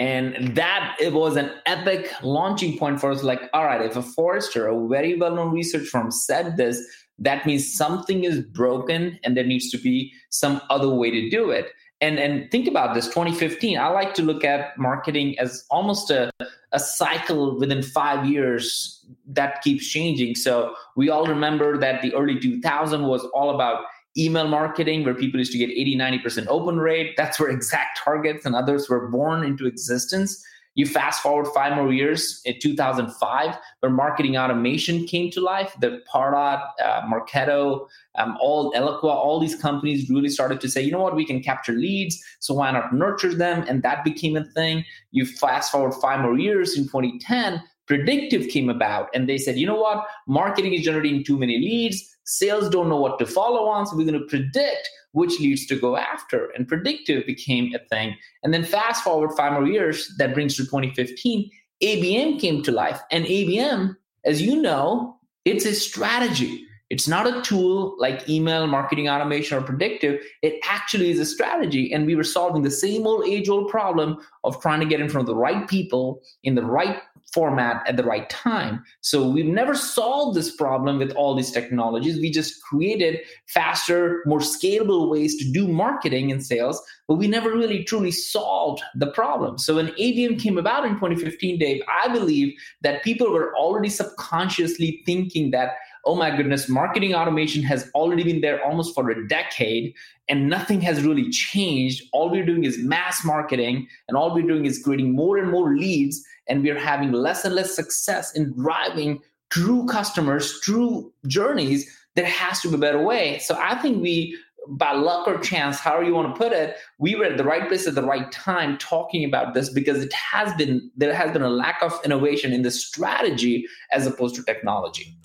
And 0.00 0.56
that 0.56 0.96
it 0.98 1.12
was 1.12 1.36
an 1.36 1.50
epic 1.66 2.10
launching 2.22 2.78
point 2.78 3.00
for 3.00 3.12
us. 3.12 3.22
Like, 3.22 3.42
all 3.52 3.66
right, 3.66 3.82
if 3.82 3.96
a 3.96 4.02
Forrester 4.02 4.66
a 4.66 4.88
very 4.88 5.16
well 5.16 5.34
known 5.34 5.52
research 5.52 5.86
firm, 5.88 6.10
said 6.10 6.56
this, 6.56 6.82
that 7.18 7.44
means 7.44 7.72
something 7.72 8.24
is 8.24 8.40
broken 8.40 9.18
and 9.22 9.36
there 9.36 9.44
needs 9.44 9.70
to 9.70 9.78
be 9.78 10.12
some 10.30 10.60
other 10.70 10.88
way 10.88 11.10
to 11.10 11.28
do 11.28 11.50
it 11.50 11.66
and 12.00 12.18
and 12.18 12.50
think 12.50 12.66
about 12.66 12.94
this 12.94 13.06
2015 13.06 13.78
i 13.78 13.88
like 13.88 14.14
to 14.14 14.22
look 14.22 14.44
at 14.44 14.76
marketing 14.78 15.38
as 15.38 15.64
almost 15.70 16.10
a, 16.10 16.30
a 16.72 16.78
cycle 16.78 17.58
within 17.58 17.82
five 17.82 18.26
years 18.26 19.04
that 19.26 19.62
keeps 19.62 19.86
changing 19.86 20.34
so 20.34 20.74
we 20.96 21.10
all 21.10 21.26
remember 21.26 21.78
that 21.78 22.02
the 22.02 22.14
early 22.14 22.38
2000 22.38 23.06
was 23.06 23.24
all 23.34 23.54
about 23.54 23.84
email 24.16 24.48
marketing 24.48 25.04
where 25.04 25.14
people 25.14 25.38
used 25.38 25.52
to 25.52 25.58
get 25.58 25.70
80 25.70 25.96
90% 25.96 26.46
open 26.48 26.78
rate 26.78 27.14
that's 27.16 27.38
where 27.38 27.48
exact 27.48 27.98
targets 27.98 28.44
and 28.44 28.54
others 28.54 28.88
were 28.88 29.08
born 29.08 29.44
into 29.44 29.66
existence 29.66 30.44
you 30.74 30.86
fast 30.86 31.22
forward 31.22 31.48
five 31.48 31.74
more 31.74 31.92
years 31.92 32.40
in 32.44 32.58
2005, 32.60 33.58
where 33.80 33.92
marketing 33.92 34.36
automation 34.36 35.04
came 35.04 35.30
to 35.32 35.40
life. 35.40 35.74
The 35.80 36.00
Pardot, 36.12 36.62
uh, 36.82 37.02
Marketo, 37.02 37.88
um, 38.14 38.38
all 38.40 38.72
Eloqua, 38.72 39.04
all 39.04 39.40
these 39.40 39.56
companies 39.56 40.08
really 40.08 40.28
started 40.28 40.60
to 40.60 40.68
say, 40.68 40.80
you 40.80 40.92
know 40.92 41.00
what, 41.00 41.16
we 41.16 41.26
can 41.26 41.42
capture 41.42 41.72
leads, 41.72 42.22
so 42.38 42.54
why 42.54 42.70
not 42.70 42.94
nurture 42.94 43.34
them? 43.34 43.64
And 43.68 43.82
that 43.82 44.04
became 44.04 44.36
a 44.36 44.44
thing. 44.44 44.84
You 45.10 45.26
fast 45.26 45.72
forward 45.72 45.92
five 45.94 46.20
more 46.20 46.38
years 46.38 46.78
in 46.78 46.84
2010, 46.84 47.62
predictive 47.86 48.48
came 48.48 48.68
about, 48.68 49.08
and 49.12 49.28
they 49.28 49.38
said, 49.38 49.56
you 49.56 49.66
know 49.66 49.80
what, 49.80 50.06
marketing 50.28 50.74
is 50.74 50.82
generating 50.82 51.24
too 51.24 51.36
many 51.36 51.58
leads. 51.58 52.16
Sales 52.30 52.68
don't 52.68 52.88
know 52.88 53.00
what 53.00 53.18
to 53.18 53.26
follow 53.26 53.66
on, 53.66 53.86
so 53.86 53.96
we're 53.96 54.06
going 54.06 54.20
to 54.20 54.26
predict 54.26 54.88
which 55.12 55.40
leads 55.40 55.66
to 55.66 55.76
go 55.76 55.96
after. 55.96 56.50
And 56.50 56.68
predictive 56.68 57.26
became 57.26 57.74
a 57.74 57.80
thing. 57.88 58.16
And 58.42 58.54
then 58.54 58.64
fast 58.64 59.02
forward 59.02 59.32
five 59.36 59.52
more 59.52 59.66
years, 59.66 60.14
that 60.18 60.34
brings 60.34 60.56
to 60.56 60.64
2015, 60.64 61.50
ABM 61.82 62.40
came 62.40 62.62
to 62.62 62.72
life. 62.72 63.00
And 63.10 63.24
ABM, 63.24 63.96
as 64.24 64.40
you 64.40 64.60
know, 64.60 65.16
it's 65.44 65.64
a 65.64 65.74
strategy. 65.74 66.64
It's 66.90 67.06
not 67.06 67.26
a 67.26 67.40
tool 67.42 67.96
like 67.98 68.28
email 68.28 68.66
marketing 68.66 69.08
automation 69.08 69.56
or 69.56 69.62
predictive. 69.62 70.20
It 70.42 70.60
actually 70.68 71.10
is 71.10 71.20
a 71.20 71.24
strategy. 71.24 71.92
And 71.92 72.04
we 72.04 72.16
were 72.16 72.24
solving 72.24 72.62
the 72.62 72.70
same 72.70 73.06
old 73.06 73.26
age 73.26 73.48
old 73.48 73.70
problem 73.70 74.18
of 74.42 74.60
trying 74.60 74.80
to 74.80 74.86
get 74.86 75.00
in 75.00 75.08
front 75.08 75.28
of 75.28 75.34
the 75.34 75.40
right 75.40 75.68
people 75.68 76.20
in 76.42 76.56
the 76.56 76.64
right 76.64 76.98
format 77.32 77.86
at 77.86 77.96
the 77.96 78.04
right 78.04 78.28
time. 78.28 78.82
So 79.00 79.28
we've 79.28 79.46
never 79.46 79.74
solved 79.74 80.36
this 80.36 80.54
problem 80.54 80.98
with 80.98 81.12
all 81.12 81.34
these 81.34 81.52
technologies. 81.52 82.18
We 82.20 82.30
just 82.30 82.62
created 82.62 83.20
faster, 83.46 84.22
more 84.26 84.40
scalable 84.40 85.10
ways 85.10 85.36
to 85.36 85.50
do 85.52 85.68
marketing 85.68 86.32
and 86.32 86.44
sales, 86.44 86.82
but 87.06 87.16
we 87.16 87.28
never 87.28 87.50
really 87.50 87.84
truly 87.84 88.10
solved 88.10 88.82
the 88.94 89.08
problem. 89.08 89.58
So 89.58 89.76
when 89.76 89.88
ABM 89.88 90.40
came 90.40 90.58
about 90.58 90.84
in 90.84 90.94
2015, 90.94 91.58
Dave, 91.58 91.82
I 91.88 92.08
believe 92.08 92.54
that 92.82 93.02
people 93.04 93.30
were 93.30 93.54
already 93.56 93.88
subconsciously 93.88 95.02
thinking 95.06 95.50
that 95.50 95.74
oh 96.04 96.14
my 96.14 96.34
goodness, 96.34 96.68
marketing 96.68 97.14
automation 97.14 97.62
has 97.62 97.90
already 97.94 98.24
been 98.24 98.40
there 98.40 98.64
almost 98.64 98.94
for 98.94 99.10
a 99.10 99.28
decade 99.28 99.94
and 100.28 100.48
nothing 100.48 100.80
has 100.80 101.02
really 101.02 101.30
changed. 101.30 102.02
All 102.12 102.30
we're 102.30 102.46
doing 102.46 102.64
is 102.64 102.78
mass 102.78 103.24
marketing 103.24 103.86
and 104.08 104.16
all 104.16 104.34
we're 104.34 104.46
doing 104.46 104.66
is 104.66 104.82
creating 104.82 105.14
more 105.14 105.36
and 105.36 105.50
more 105.50 105.76
leads 105.76 106.24
and 106.48 106.62
we're 106.62 106.78
having 106.78 107.12
less 107.12 107.44
and 107.44 107.54
less 107.54 107.74
success 107.74 108.34
in 108.34 108.52
driving 108.54 109.20
true 109.50 109.86
customers, 109.86 110.58
true 110.60 111.12
journeys. 111.26 111.88
There 112.16 112.26
has 112.26 112.60
to 112.62 112.68
be 112.68 112.74
a 112.74 112.78
better 112.78 113.02
way. 113.02 113.38
So 113.38 113.58
I 113.60 113.76
think 113.76 114.02
we 114.02 114.36
by 114.68 114.92
luck 114.92 115.26
or 115.26 115.38
chance, 115.38 115.80
however 115.80 116.04
you 116.04 116.14
want 116.14 116.34
to 116.34 116.38
put 116.38 116.52
it, 116.52 116.76
we 116.98 117.14
were 117.14 117.24
at 117.24 117.36
the 117.36 117.44
right 117.44 117.66
place 117.66 117.86
at 117.86 117.94
the 117.94 118.02
right 118.02 118.30
time 118.30 118.76
talking 118.78 119.24
about 119.24 119.54
this 119.54 119.70
because 119.70 120.02
it 120.02 120.12
has 120.12 120.52
been 120.54 120.90
there 120.96 121.14
has 121.14 121.32
been 121.32 121.42
a 121.42 121.50
lack 121.50 121.82
of 121.82 121.98
innovation 122.04 122.52
in 122.52 122.62
the 122.62 122.70
strategy 122.70 123.66
as 123.92 124.06
opposed 124.06 124.34
to 124.36 124.42
technology. 124.42 125.16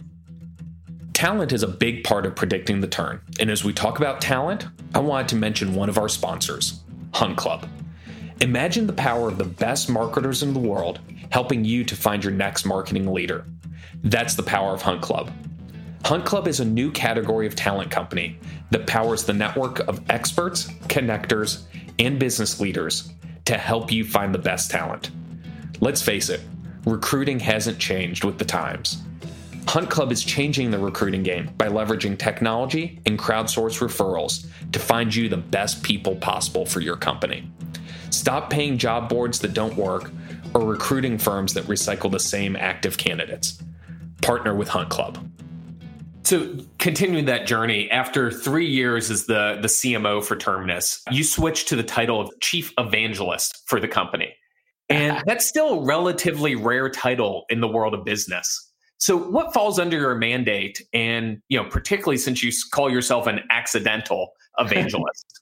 Talent 1.16 1.54
is 1.54 1.64
a 1.64 1.68
big 1.68 2.04
part 2.04 2.26
of 2.26 2.36
predicting 2.36 2.82
the 2.82 2.88
turn. 2.88 3.22
And 3.40 3.50
as 3.50 3.64
we 3.64 3.72
talk 3.72 4.00
about 4.00 4.20
talent, 4.20 4.68
I 4.94 5.00
wanted 5.00 5.30
to 5.30 5.38
mention 5.38 5.74
one 5.74 5.88
of 5.88 5.98
our 5.98 6.10
sponsors, 6.10 6.82
Hunt 7.14 7.38
Club. 7.38 7.66
Imagine 8.42 8.86
the 8.86 8.92
power 8.92 9.30
of 9.30 9.38
the 9.38 9.46
best 9.46 9.90
marketers 9.90 10.44
in 10.44 10.54
the 10.54 10.60
world 10.60 11.00
helping 11.30 11.64
you 11.64 11.86
to 11.86 11.96
find 11.96 12.22
your 12.22 12.34
next 12.34 12.66
marketing 12.66 13.14
leader. 13.14 13.46
That's 14.04 14.36
the 14.36 14.44
power 14.44 14.74
of 14.74 14.82
Hunt 14.82 15.02
Club. 15.02 15.32
Hunt 16.04 16.26
Club 16.26 16.50
is 16.50 16.60
a 16.60 16.66
new 16.66 16.92
category 16.92 17.48
of 17.48 17.56
talent 17.56 17.90
company 17.90 18.38
that 18.72 18.86
powers 18.86 19.24
the 19.24 19.32
network 19.32 19.80
of 19.88 20.02
experts, 20.10 20.68
connectors, 20.90 21.64
and 21.98 22.20
business 22.20 22.60
leaders 22.60 23.14
to 23.46 23.58
help 23.58 23.90
you 23.90 24.04
find 24.04 24.36
the 24.36 24.40
best 24.40 24.70
talent. 24.70 25.12
Let's 25.80 26.02
face 26.02 26.28
it, 26.28 26.42
recruiting 26.86 27.40
hasn't 27.40 27.80
changed 27.80 28.26
with 28.26 28.38
the 28.38 28.44
times. 28.44 29.02
Hunt 29.68 29.90
Club 29.90 30.12
is 30.12 30.24
changing 30.24 30.72
the 30.72 30.80
recruiting 30.80 31.24
game 31.24 31.50
by 31.58 31.68
leveraging 31.68 32.18
technology 32.18 33.00
and 33.06 33.18
crowdsource 33.18 33.80
referrals 33.80 34.46
to 34.72 34.80
find 34.80 35.14
you 35.14 35.28
the 35.28 35.38
best 35.38 35.84
people 35.84 36.16
possible 36.16 36.66
for 36.66 36.82
your 36.82 36.96
company. 36.96 37.50
Stop 38.12 38.50
paying 38.50 38.78
job 38.78 39.10
boards 39.10 39.40
that 39.40 39.54
don't 39.54 39.76
work 39.76 40.12
or 40.54 40.62
recruiting 40.62 41.18
firms 41.18 41.54
that 41.54 41.66
recycle 41.66 42.10
the 42.12 42.20
same 42.20 42.56
active 42.56 42.98
candidates. 42.98 43.62
Partner 44.22 44.56
with 44.56 44.70
Hunt 44.70 44.90
Club. 44.90 45.20
So, 46.24 46.58
continuing 46.80 47.26
that 47.26 47.46
journey, 47.46 47.92
after 47.92 48.32
three 48.32 48.66
years 48.66 49.12
as 49.12 49.26
the, 49.26 49.60
the 49.62 49.68
CMO 49.68 50.24
for 50.24 50.36
Terminus, 50.36 51.04
you 51.12 51.24
switched 51.24 51.68
to 51.68 51.76
the 51.76 51.84
title 51.84 52.20
of 52.20 52.32
Chief 52.40 52.74
Evangelist 52.80 53.62
for 53.68 53.80
the 53.80 53.88
company. 53.88 54.34
And 54.90 55.22
that's 55.28 55.46
still 55.46 55.82
a 55.82 55.86
relatively 55.86 56.56
rare 56.56 56.90
title 56.90 57.46
in 57.50 57.62
the 57.62 57.68
world 57.68 57.94
of 57.94 58.06
business. 58.06 58.72
So, 59.06 59.16
what 59.16 59.54
falls 59.54 59.78
under 59.78 60.00
your 60.00 60.16
mandate, 60.16 60.82
and 60.92 61.40
you 61.48 61.62
know, 61.62 61.70
particularly 61.70 62.18
since 62.18 62.42
you 62.42 62.52
call 62.72 62.92
yourself 62.92 63.28
an 63.28 63.42
accidental 63.52 64.32
evangelist? 64.58 65.42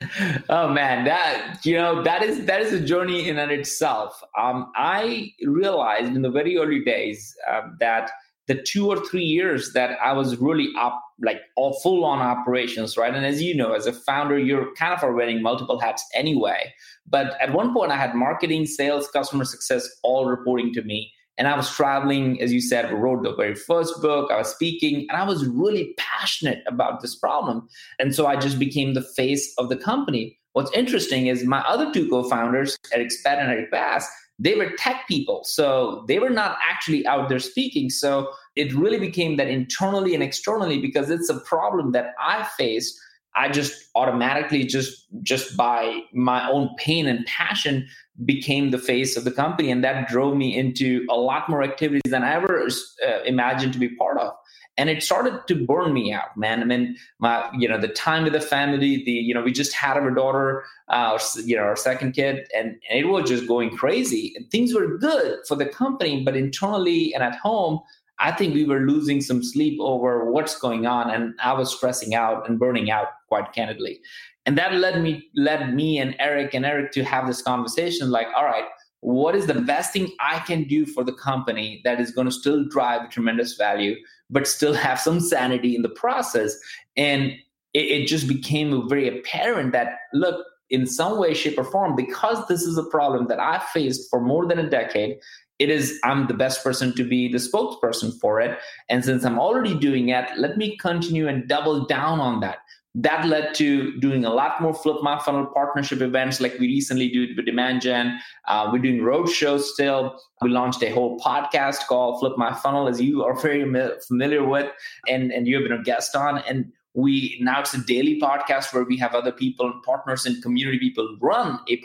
oh 0.48 0.70
man, 0.70 1.04
that 1.04 1.60
you 1.62 1.76
know 1.76 2.02
that 2.02 2.22
is 2.22 2.46
that 2.46 2.62
is 2.62 2.72
a 2.72 2.80
journey 2.80 3.28
in 3.28 3.38
and 3.38 3.52
itself. 3.52 4.22
Um, 4.40 4.72
I 4.76 5.30
realized 5.44 6.16
in 6.16 6.22
the 6.22 6.30
very 6.30 6.56
early 6.56 6.82
days 6.82 7.36
um, 7.52 7.76
that 7.80 8.12
the 8.46 8.62
two 8.62 8.88
or 8.88 9.04
three 9.04 9.24
years 9.24 9.74
that 9.74 9.98
I 10.02 10.14
was 10.14 10.38
really 10.38 10.70
up, 10.78 10.98
like 11.20 11.42
all 11.54 11.78
full 11.82 12.02
on 12.02 12.20
operations, 12.20 12.96
right? 12.96 13.14
And 13.14 13.26
as 13.26 13.42
you 13.42 13.54
know, 13.54 13.74
as 13.74 13.86
a 13.86 13.92
founder, 13.92 14.38
you're 14.38 14.74
kind 14.74 14.94
of 14.94 15.14
wearing 15.14 15.42
multiple 15.42 15.78
hats 15.78 16.02
anyway. 16.14 16.72
But 17.06 17.38
at 17.42 17.52
one 17.52 17.74
point, 17.74 17.92
I 17.92 17.96
had 17.96 18.14
marketing, 18.14 18.64
sales, 18.64 19.06
customer 19.08 19.44
success 19.44 19.86
all 20.02 20.24
reporting 20.24 20.72
to 20.72 20.82
me. 20.82 21.12
And 21.38 21.48
I 21.48 21.56
was 21.56 21.70
traveling, 21.70 22.40
as 22.40 22.52
you 22.52 22.60
said, 22.60 22.90
wrote 22.92 23.22
the 23.22 23.34
very 23.34 23.54
first 23.54 24.00
book, 24.00 24.30
I 24.30 24.38
was 24.38 24.48
speaking, 24.48 25.06
and 25.08 25.18
I 25.18 25.24
was 25.24 25.46
really 25.46 25.94
passionate 25.98 26.62
about 26.66 27.02
this 27.02 27.14
problem. 27.14 27.68
And 27.98 28.14
so 28.14 28.26
I 28.26 28.36
just 28.36 28.58
became 28.58 28.94
the 28.94 29.02
face 29.02 29.52
of 29.58 29.68
the 29.68 29.76
company. 29.76 30.38
What's 30.52 30.72
interesting 30.72 31.26
is 31.26 31.44
my 31.44 31.60
other 31.60 31.92
two 31.92 32.08
co 32.08 32.28
founders, 32.28 32.78
Eric 32.92 33.10
Spett 33.10 33.38
and 33.38 33.50
Eric 33.50 33.70
Bass, 33.70 34.08
they 34.38 34.54
were 34.54 34.70
tech 34.76 35.06
people. 35.08 35.44
So 35.44 36.04
they 36.08 36.18
were 36.18 36.30
not 36.30 36.56
actually 36.62 37.06
out 37.06 37.28
there 37.28 37.38
speaking. 37.38 37.90
So 37.90 38.28
it 38.54 38.74
really 38.74 38.98
became 38.98 39.36
that 39.36 39.48
internally 39.48 40.14
and 40.14 40.22
externally 40.22 40.78
because 40.78 41.10
it's 41.10 41.28
a 41.28 41.40
problem 41.40 41.92
that 41.92 42.14
I 42.20 42.46
faced. 42.56 42.98
I 43.36 43.50
just 43.50 43.90
automatically 43.94 44.64
just 44.64 45.06
just 45.22 45.56
by 45.56 46.00
my 46.12 46.48
own 46.48 46.70
pain 46.78 47.06
and 47.06 47.24
passion 47.26 47.86
became 48.24 48.70
the 48.70 48.78
face 48.78 49.16
of 49.16 49.24
the 49.24 49.30
company. 49.30 49.70
And 49.70 49.84
that 49.84 50.08
drove 50.08 50.36
me 50.36 50.56
into 50.56 51.06
a 51.10 51.16
lot 51.16 51.48
more 51.48 51.62
activities 51.62 52.10
than 52.10 52.22
I 52.22 52.34
ever 52.34 52.66
uh, 53.06 53.22
imagined 53.24 53.74
to 53.74 53.78
be 53.78 53.90
part 53.90 54.18
of. 54.18 54.32
And 54.78 54.88
it 54.88 55.02
started 55.02 55.40
to 55.48 55.66
burn 55.66 55.92
me 55.92 56.12
out 56.12 56.36
man. 56.36 56.62
I 56.62 56.64
mean 56.64 56.96
my 57.18 57.48
you 57.58 57.68
know 57.68 57.78
the 57.78 57.88
time 57.88 58.24
with 58.24 58.32
the 58.32 58.40
family 58.40 59.04
the 59.04 59.10
you 59.10 59.34
know 59.34 59.42
we 59.42 59.52
just 59.52 59.74
had 59.74 59.96
our 59.96 60.10
daughter 60.10 60.64
uh 60.88 61.18
you 61.44 61.56
know 61.56 61.62
our 61.62 61.76
second 61.76 62.12
kid 62.12 62.46
and, 62.54 62.68
and 62.90 62.98
it 62.98 63.08
was 63.08 63.28
just 63.28 63.46
going 63.46 63.76
crazy. 63.76 64.34
And 64.36 64.50
things 64.50 64.74
were 64.74 64.98
good 64.98 65.40
for 65.46 65.56
the 65.56 65.66
company 65.66 66.22
but 66.24 66.36
internally 66.36 67.14
and 67.14 67.22
at 67.22 67.36
home 67.36 67.80
i 68.18 68.30
think 68.32 68.54
we 68.54 68.64
were 68.64 68.80
losing 68.80 69.22
some 69.22 69.42
sleep 69.42 69.78
over 69.80 70.30
what's 70.30 70.58
going 70.58 70.86
on. 70.86 71.10
And 71.10 71.34
i 71.42 71.54
was 71.54 71.74
stressing 71.74 72.14
out 72.14 72.46
and 72.46 72.58
burning 72.58 72.90
out 72.90 73.08
quite 73.28 73.52
candidly. 73.52 74.00
And 74.44 74.56
that 74.58 74.74
led 74.74 75.02
me 75.02 75.28
led 75.34 75.74
me 75.74 75.98
and 75.98 76.14
eric 76.20 76.54
and 76.54 76.64
eric 76.64 76.92
to 76.92 77.02
have 77.02 77.26
this 77.26 77.42
conversation 77.42 78.10
like 78.10 78.28
all 78.36 78.44
right 78.44 78.64
what 79.06 79.36
is 79.36 79.46
the 79.46 79.54
best 79.54 79.92
thing 79.92 80.10
I 80.18 80.40
can 80.40 80.64
do 80.64 80.84
for 80.84 81.04
the 81.04 81.12
company 81.12 81.80
that 81.84 82.00
is 82.00 82.10
going 82.10 82.26
to 82.26 82.32
still 82.32 82.64
drive 82.64 83.08
tremendous 83.10 83.54
value, 83.54 83.94
but 84.30 84.48
still 84.48 84.74
have 84.74 84.98
some 85.00 85.20
sanity 85.20 85.76
in 85.76 85.82
the 85.82 85.88
process? 85.88 86.56
And 86.96 87.30
it, 87.72 87.84
it 87.84 88.06
just 88.08 88.26
became 88.26 88.88
very 88.88 89.06
apparent 89.06 89.70
that, 89.72 89.92
look, 90.12 90.44
in 90.70 90.88
some 90.88 91.20
way, 91.20 91.34
shape, 91.34 91.56
or 91.56 91.62
form, 91.62 91.94
because 91.94 92.44
this 92.48 92.62
is 92.62 92.76
a 92.76 92.82
problem 92.84 93.28
that 93.28 93.38
I've 93.38 93.62
faced 93.64 94.10
for 94.10 94.20
more 94.20 94.44
than 94.44 94.58
a 94.58 94.68
decade, 94.68 95.18
it 95.58 95.70
is 95.70 95.98
i'm 96.04 96.26
the 96.26 96.34
best 96.34 96.62
person 96.62 96.94
to 96.94 97.02
be 97.02 97.32
the 97.32 97.38
spokesperson 97.38 98.12
for 98.20 98.40
it. 98.40 98.58
And 98.90 99.04
since 99.04 99.24
i'm 99.24 99.38
already 99.38 99.74
doing 99.74 100.10
it 100.10 100.28
let 100.36 100.56
me 100.56 100.76
continue 100.76 101.28
and 101.28 101.48
double 101.48 101.86
down 101.86 102.20
on 102.20 102.40
that 102.40 102.58
that 102.98 103.26
led 103.26 103.54
to 103.54 103.94
doing 104.00 104.24
a 104.24 104.30
lot 104.30 104.60
more 104.60 104.74
flip 104.74 104.96
my 105.02 105.18
funnel 105.18 105.46
partnership 105.46 106.00
events 106.00 106.40
like 106.40 106.58
we 106.58 106.66
recently 106.66 107.08
did 107.08 107.36
with 107.36 107.44
demand 107.44 107.82
gen 107.82 108.18
uh, 108.46 108.68
we're 108.72 108.78
doing 108.78 109.02
road 109.02 109.28
shows 109.28 109.72
still. 109.72 110.20
We 110.40 110.50
launched 110.50 110.82
a 110.82 110.90
whole 110.90 111.18
podcast 111.18 111.86
called 111.86 112.20
flip 112.20 112.34
my 112.36 112.54
funnel 112.54 112.88
as 112.88 113.00
you 113.00 113.24
are 113.24 113.38
very 113.38 113.64
familiar 114.06 114.44
with 114.44 114.70
and, 115.08 115.32
and 115.32 115.46
you've 115.46 115.62
been 115.62 115.72
a 115.78 115.82
guest 115.82 116.14
on. 116.14 116.38
And 116.38 116.72
we 116.96 117.36
now 117.40 117.60
it's 117.60 117.74
a 117.74 117.84
daily 117.84 118.18
podcast 118.18 118.72
where 118.72 118.84
we 118.84 118.96
have 118.96 119.14
other 119.14 119.30
people 119.30 119.66
and 119.70 119.82
partners 119.82 120.24
and 120.24 120.42
community 120.42 120.78
people 120.78 121.16
run 121.20 121.60
a 121.68 121.80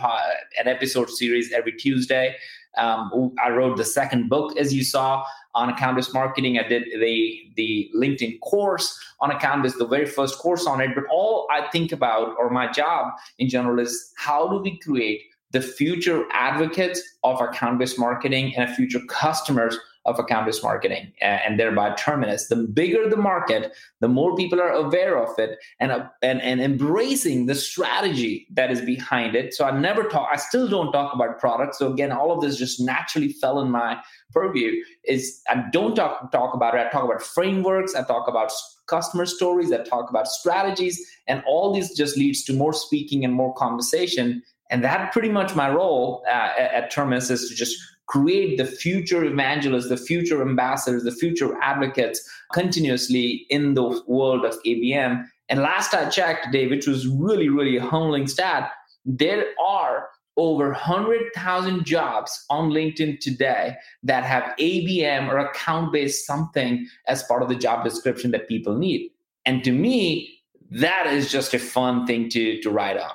an 0.59 0.67
episode 0.67 1.09
series 1.09 1.51
every 1.51 1.73
tuesday 1.73 2.35
um, 2.77 3.33
I 3.43 3.49
wrote 3.49 3.77
the 3.77 3.85
second 3.85 4.29
book, 4.29 4.57
as 4.57 4.73
you 4.73 4.83
saw, 4.83 5.25
on 5.53 5.69
account-based 5.69 6.13
marketing. 6.13 6.57
I 6.57 6.67
did 6.67 6.83
the 6.83 7.51
the 7.55 7.91
LinkedIn 7.95 8.39
course 8.39 8.97
on 9.19 9.31
account-based, 9.31 9.77
the 9.77 9.85
very 9.85 10.05
first 10.05 10.39
course 10.39 10.65
on 10.65 10.79
it. 10.79 10.91
But 10.95 11.03
all 11.11 11.47
I 11.51 11.67
think 11.71 11.91
about, 11.91 12.35
or 12.39 12.49
my 12.49 12.71
job 12.71 13.13
in 13.39 13.49
general, 13.49 13.79
is 13.79 14.13
how 14.15 14.47
do 14.47 14.59
we 14.59 14.79
create 14.79 15.21
the 15.51 15.61
future 15.61 16.23
advocates 16.31 17.01
of 17.25 17.41
account-based 17.41 17.99
marketing 17.99 18.55
and 18.55 18.73
future 18.73 19.01
customers 19.09 19.77
of 20.05 20.17
account-based 20.17 20.63
marketing 20.63 21.11
and 21.21 21.59
thereby 21.59 21.93
terminus. 21.95 22.47
The 22.47 22.55
bigger 22.55 23.09
the 23.09 23.17
market 23.17 23.73
the 23.99 24.07
more 24.07 24.35
people 24.35 24.59
are 24.59 24.71
aware 24.71 25.17
of 25.17 25.37
it 25.37 25.59
and, 25.79 25.91
uh, 25.91 26.07
and 26.21 26.41
and 26.41 26.59
embracing 26.59 27.45
the 27.45 27.55
strategy 27.55 28.47
that 28.53 28.71
is 28.71 28.81
behind 28.81 29.35
it. 29.35 29.53
So 29.53 29.65
i 29.65 29.71
never 29.71 30.03
talk 30.03 30.29
i 30.31 30.37
still 30.37 30.67
don't 30.67 30.91
talk 30.91 31.13
about 31.13 31.39
products. 31.39 31.77
So 31.77 31.91
again 31.91 32.11
all 32.11 32.31
of 32.31 32.41
this 32.41 32.57
just 32.57 32.79
naturally 32.79 33.33
fell 33.33 33.59
in 33.59 33.69
my 33.69 34.01
purview 34.31 34.83
is 35.05 35.41
i 35.49 35.63
don't 35.71 35.95
talk 35.95 36.31
talk 36.31 36.53
about 36.53 36.75
it. 36.75 36.79
I 36.79 36.89
talk 36.89 37.03
about 37.03 37.21
frameworks. 37.21 37.95
I 37.95 38.03
talk 38.03 38.27
about 38.27 38.51
customer 38.87 39.25
stories. 39.25 39.71
I 39.71 39.83
talk 39.83 40.09
about 40.09 40.27
strategies. 40.27 40.99
And 41.27 41.43
all 41.47 41.73
this 41.73 41.95
just 41.95 42.17
leads 42.17 42.43
to 42.45 42.53
more 42.53 42.73
speaking 42.73 43.23
and 43.23 43.33
more 43.33 43.53
conversation. 43.53 44.43
And 44.69 44.83
that 44.83 45.11
pretty 45.11 45.29
much 45.29 45.55
my 45.55 45.69
role 45.69 46.23
uh, 46.27 46.51
at 46.57 46.91
terminus 46.91 47.29
is 47.29 47.49
to 47.49 47.55
just 47.55 47.77
create 48.11 48.57
the 48.57 48.65
future 48.65 49.23
evangelists, 49.23 49.87
the 49.87 49.95
future 49.95 50.41
ambassadors, 50.41 51.03
the 51.03 51.13
future 51.13 51.57
advocates 51.61 52.21
continuously 52.51 53.45
in 53.49 53.73
the 53.73 54.03
world 54.05 54.43
of 54.43 54.53
ABM. 54.65 55.25
And 55.47 55.61
last 55.61 55.93
I 55.93 56.09
checked, 56.09 56.51
Dave, 56.51 56.71
which 56.71 56.87
was 56.87 57.07
really, 57.07 57.47
really 57.47 57.77
a 57.77 57.85
humbling 57.85 58.27
stat, 58.27 58.71
there 59.05 59.45
are 59.63 60.09
over 60.35 60.71
100,000 60.71 61.85
jobs 61.85 62.45
on 62.49 62.69
LinkedIn 62.69 63.21
today 63.21 63.75
that 64.03 64.25
have 64.25 64.43
ABM 64.59 65.29
or 65.29 65.37
account 65.37 65.93
based 65.93 66.25
something 66.25 66.85
as 67.07 67.23
part 67.23 67.41
of 67.41 67.47
the 67.47 67.55
job 67.55 67.85
description 67.85 68.31
that 68.31 68.49
people 68.49 68.77
need. 68.77 69.09
And 69.45 69.63
to 69.63 69.71
me, 69.71 70.37
that 70.69 71.07
is 71.07 71.31
just 71.31 71.53
a 71.53 71.59
fun 71.59 72.05
thing 72.05 72.29
to, 72.29 72.61
to 72.61 72.69
write 72.69 72.97
on. 72.97 73.11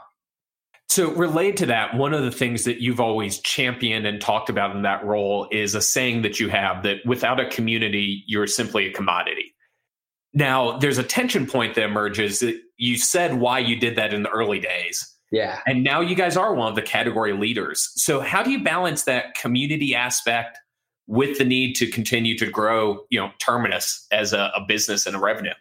So, 0.88 1.10
related 1.12 1.56
to 1.58 1.66
that, 1.66 1.96
one 1.96 2.14
of 2.14 2.22
the 2.22 2.30
things 2.30 2.64
that 2.64 2.80
you've 2.80 3.00
always 3.00 3.40
championed 3.40 4.06
and 4.06 4.20
talked 4.20 4.48
about 4.48 4.74
in 4.74 4.82
that 4.82 5.04
role 5.04 5.48
is 5.50 5.74
a 5.74 5.80
saying 5.80 6.22
that 6.22 6.38
you 6.38 6.48
have 6.48 6.84
that 6.84 7.04
without 7.04 7.40
a 7.40 7.48
community, 7.48 8.22
you're 8.26 8.46
simply 8.46 8.86
a 8.86 8.92
commodity. 8.92 9.54
Now, 10.32 10.78
there's 10.78 10.98
a 10.98 11.02
tension 11.02 11.46
point 11.46 11.74
that 11.74 11.84
emerges 11.84 12.40
that 12.40 12.60
you 12.76 12.98
said 12.98 13.40
why 13.40 13.58
you 13.58 13.76
did 13.76 13.96
that 13.96 14.14
in 14.14 14.22
the 14.22 14.28
early 14.28 14.60
days. 14.60 15.12
Yeah. 15.32 15.60
And 15.66 15.82
now 15.82 16.00
you 16.00 16.14
guys 16.14 16.36
are 16.36 16.54
one 16.54 16.68
of 16.68 16.76
the 16.76 16.82
category 16.82 17.32
leaders. 17.32 17.90
So, 17.96 18.20
how 18.20 18.42
do 18.42 18.50
you 18.50 18.62
balance 18.62 19.04
that 19.04 19.34
community 19.34 19.94
aspect 19.94 20.58
with 21.08 21.38
the 21.38 21.44
need 21.44 21.74
to 21.76 21.90
continue 21.90 22.38
to 22.38 22.46
grow, 22.46 23.00
you 23.10 23.20
know, 23.20 23.30
Terminus 23.38 24.06
as 24.12 24.32
a, 24.32 24.52
a 24.54 24.64
business 24.66 25.06
and 25.06 25.16
a 25.16 25.18
revenue? 25.18 25.54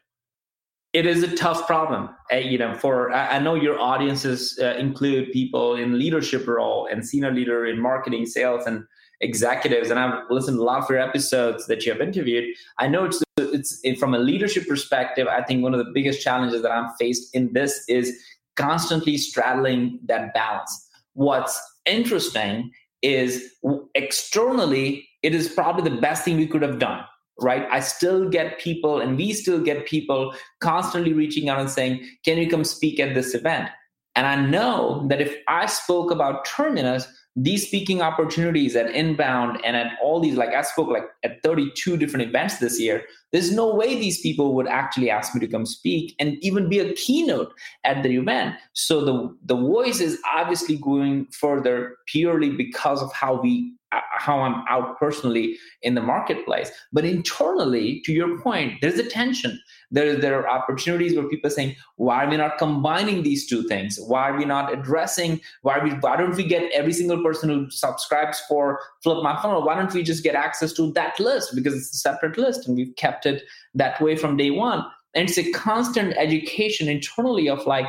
It 0.95 1.05
is 1.05 1.23
a 1.23 1.35
tough 1.35 1.67
problem 1.67 2.09
uh, 2.31 2.37
you 2.37 2.57
know 2.57 2.73
for 2.73 3.11
i, 3.11 3.35
I 3.35 3.39
know 3.39 3.55
your 3.55 3.77
audiences 3.79 4.57
uh, 4.61 4.75
include 4.85 5.31
people 5.31 5.75
in 5.75 5.99
leadership 5.99 6.47
role 6.47 6.87
and 6.89 7.05
senior 7.05 7.31
leader 7.31 7.65
in 7.65 7.81
marketing 7.81 8.25
sales 8.25 8.65
and 8.65 8.85
executives 9.19 9.89
and 9.89 9.99
i've 9.99 10.23
listened 10.29 10.57
a 10.57 10.63
lot 10.63 10.83
of 10.83 10.89
your 10.89 10.99
episodes 10.99 11.67
that 11.67 11.85
you 11.85 11.91
have 11.91 12.01
interviewed. 12.01 12.45
I 12.79 12.87
know 12.87 13.05
it's 13.05 13.21
it's 13.37 13.79
it, 13.83 13.99
from 13.99 14.13
a 14.13 14.19
leadership 14.19 14.67
perspective 14.67 15.27
i 15.27 15.41
think 15.43 15.63
one 15.63 15.73
of 15.73 15.79
the 15.85 15.91
biggest 15.93 16.21
challenges 16.21 16.61
that 16.61 16.71
i'm 16.71 16.89
faced 16.99 17.33
in 17.35 17.51
this 17.53 17.83
is 17.87 18.17
constantly 18.55 19.17
straddling 19.17 19.99
that 20.05 20.33
balance. 20.33 20.89
What's 21.13 21.59
interesting 21.85 22.71
is 23.01 23.53
externally 23.93 25.07
it 25.21 25.35
is 25.35 25.49
probably 25.49 25.89
the 25.89 26.01
best 26.01 26.23
thing 26.23 26.37
we 26.37 26.47
could 26.47 26.61
have 26.61 26.79
done 26.79 27.03
right? 27.39 27.67
I 27.69 27.79
still 27.79 28.29
get 28.29 28.59
people 28.59 28.99
and 28.99 29.17
we 29.17 29.33
still 29.33 29.61
get 29.61 29.85
people 29.85 30.33
constantly 30.59 31.13
reaching 31.13 31.49
out 31.49 31.59
and 31.59 31.69
saying 31.69 32.05
can 32.23 32.37
you 32.37 32.49
come 32.49 32.63
speak 32.63 32.99
at 32.99 33.13
this 33.13 33.33
event? 33.33 33.69
And 34.17 34.25
i 34.27 34.35
know 34.37 35.05
that 35.09 35.19
if 35.19 35.35
i 35.49 35.65
spoke 35.65 36.09
about 36.09 36.45
terminus 36.45 37.05
these 37.35 37.67
speaking 37.67 38.01
opportunities 38.01 38.73
at 38.73 38.89
inbound 38.91 39.59
and 39.65 39.75
at 39.75 39.97
all 40.01 40.21
these 40.21 40.37
like 40.37 40.53
i 40.53 40.61
spoke 40.61 40.87
like 40.87 41.03
at 41.25 41.43
32 41.43 41.97
different 41.97 42.25
events 42.25 42.59
this 42.59 42.79
year 42.79 43.03
there's 43.35 43.51
no 43.51 43.75
way 43.75 43.99
these 43.99 44.21
people 44.21 44.53
would 44.55 44.65
actually 44.65 45.09
ask 45.09 45.35
me 45.35 45.41
to 45.41 45.47
come 45.51 45.65
speak 45.65 46.15
and 46.19 46.37
even 46.41 46.69
be 46.69 46.79
a 46.79 46.93
keynote 46.93 47.53
at 47.83 48.01
the 48.01 48.15
event. 48.15 48.55
So 48.71 49.03
the 49.03 49.37
the 49.43 49.57
voice 49.57 49.99
is 49.99 50.17
obviously 50.33 50.77
going 50.77 51.25
further 51.31 51.97
purely 52.07 52.51
because 52.51 53.01
of 53.01 53.11
how 53.11 53.41
we 53.41 53.73
how 54.11 54.39
I'm 54.39 54.63
out 54.69 54.99
personally 54.99 55.57
in 55.81 55.95
the 55.95 56.01
marketplace. 56.01 56.71
But 56.91 57.05
internally, 57.05 58.01
to 58.05 58.11
your 58.11 58.39
point, 58.39 58.73
there's 58.81 58.99
a 58.99 59.07
tension. 59.07 59.59
There, 59.91 60.15
there 60.15 60.39
are 60.39 60.49
opportunities 60.49 61.15
where 61.15 61.27
people 61.27 61.47
are 61.47 61.53
saying, 61.53 61.75
why 61.97 62.25
are 62.25 62.29
we 62.29 62.37
not 62.37 62.57
combining 62.57 63.23
these 63.23 63.47
two 63.47 63.63
things? 63.67 63.99
Why 64.07 64.29
are 64.29 64.37
we 64.37 64.45
not 64.45 64.73
addressing, 64.73 65.41
why, 65.61 65.79
we, 65.83 65.91
why 65.91 66.17
don't 66.17 66.35
we 66.35 66.43
get 66.43 66.71
every 66.71 66.93
single 66.93 67.21
person 67.23 67.49
who 67.49 67.69
subscribes 67.69 68.41
for 68.47 68.79
Flip 69.03 69.23
My 69.23 69.39
Funnel? 69.41 69.63
Why 69.63 69.75
don't 69.75 69.93
we 69.93 70.03
just 70.03 70.23
get 70.23 70.35
access 70.35 70.73
to 70.73 70.91
that 70.93 71.19
list? 71.19 71.55
Because 71.55 71.75
it's 71.75 71.93
a 71.93 71.97
separate 71.97 72.37
list 72.37 72.67
and 72.67 72.75
we've 72.75 72.95
kept 72.95 73.25
it 73.25 73.43
that 73.73 74.01
way 74.01 74.15
from 74.15 74.37
day 74.37 74.51
one. 74.51 74.83
And 75.13 75.29
it's 75.29 75.37
a 75.37 75.51
constant 75.51 76.13
education 76.17 76.89
internally 76.89 77.47
of 77.47 77.65
like, 77.65 77.85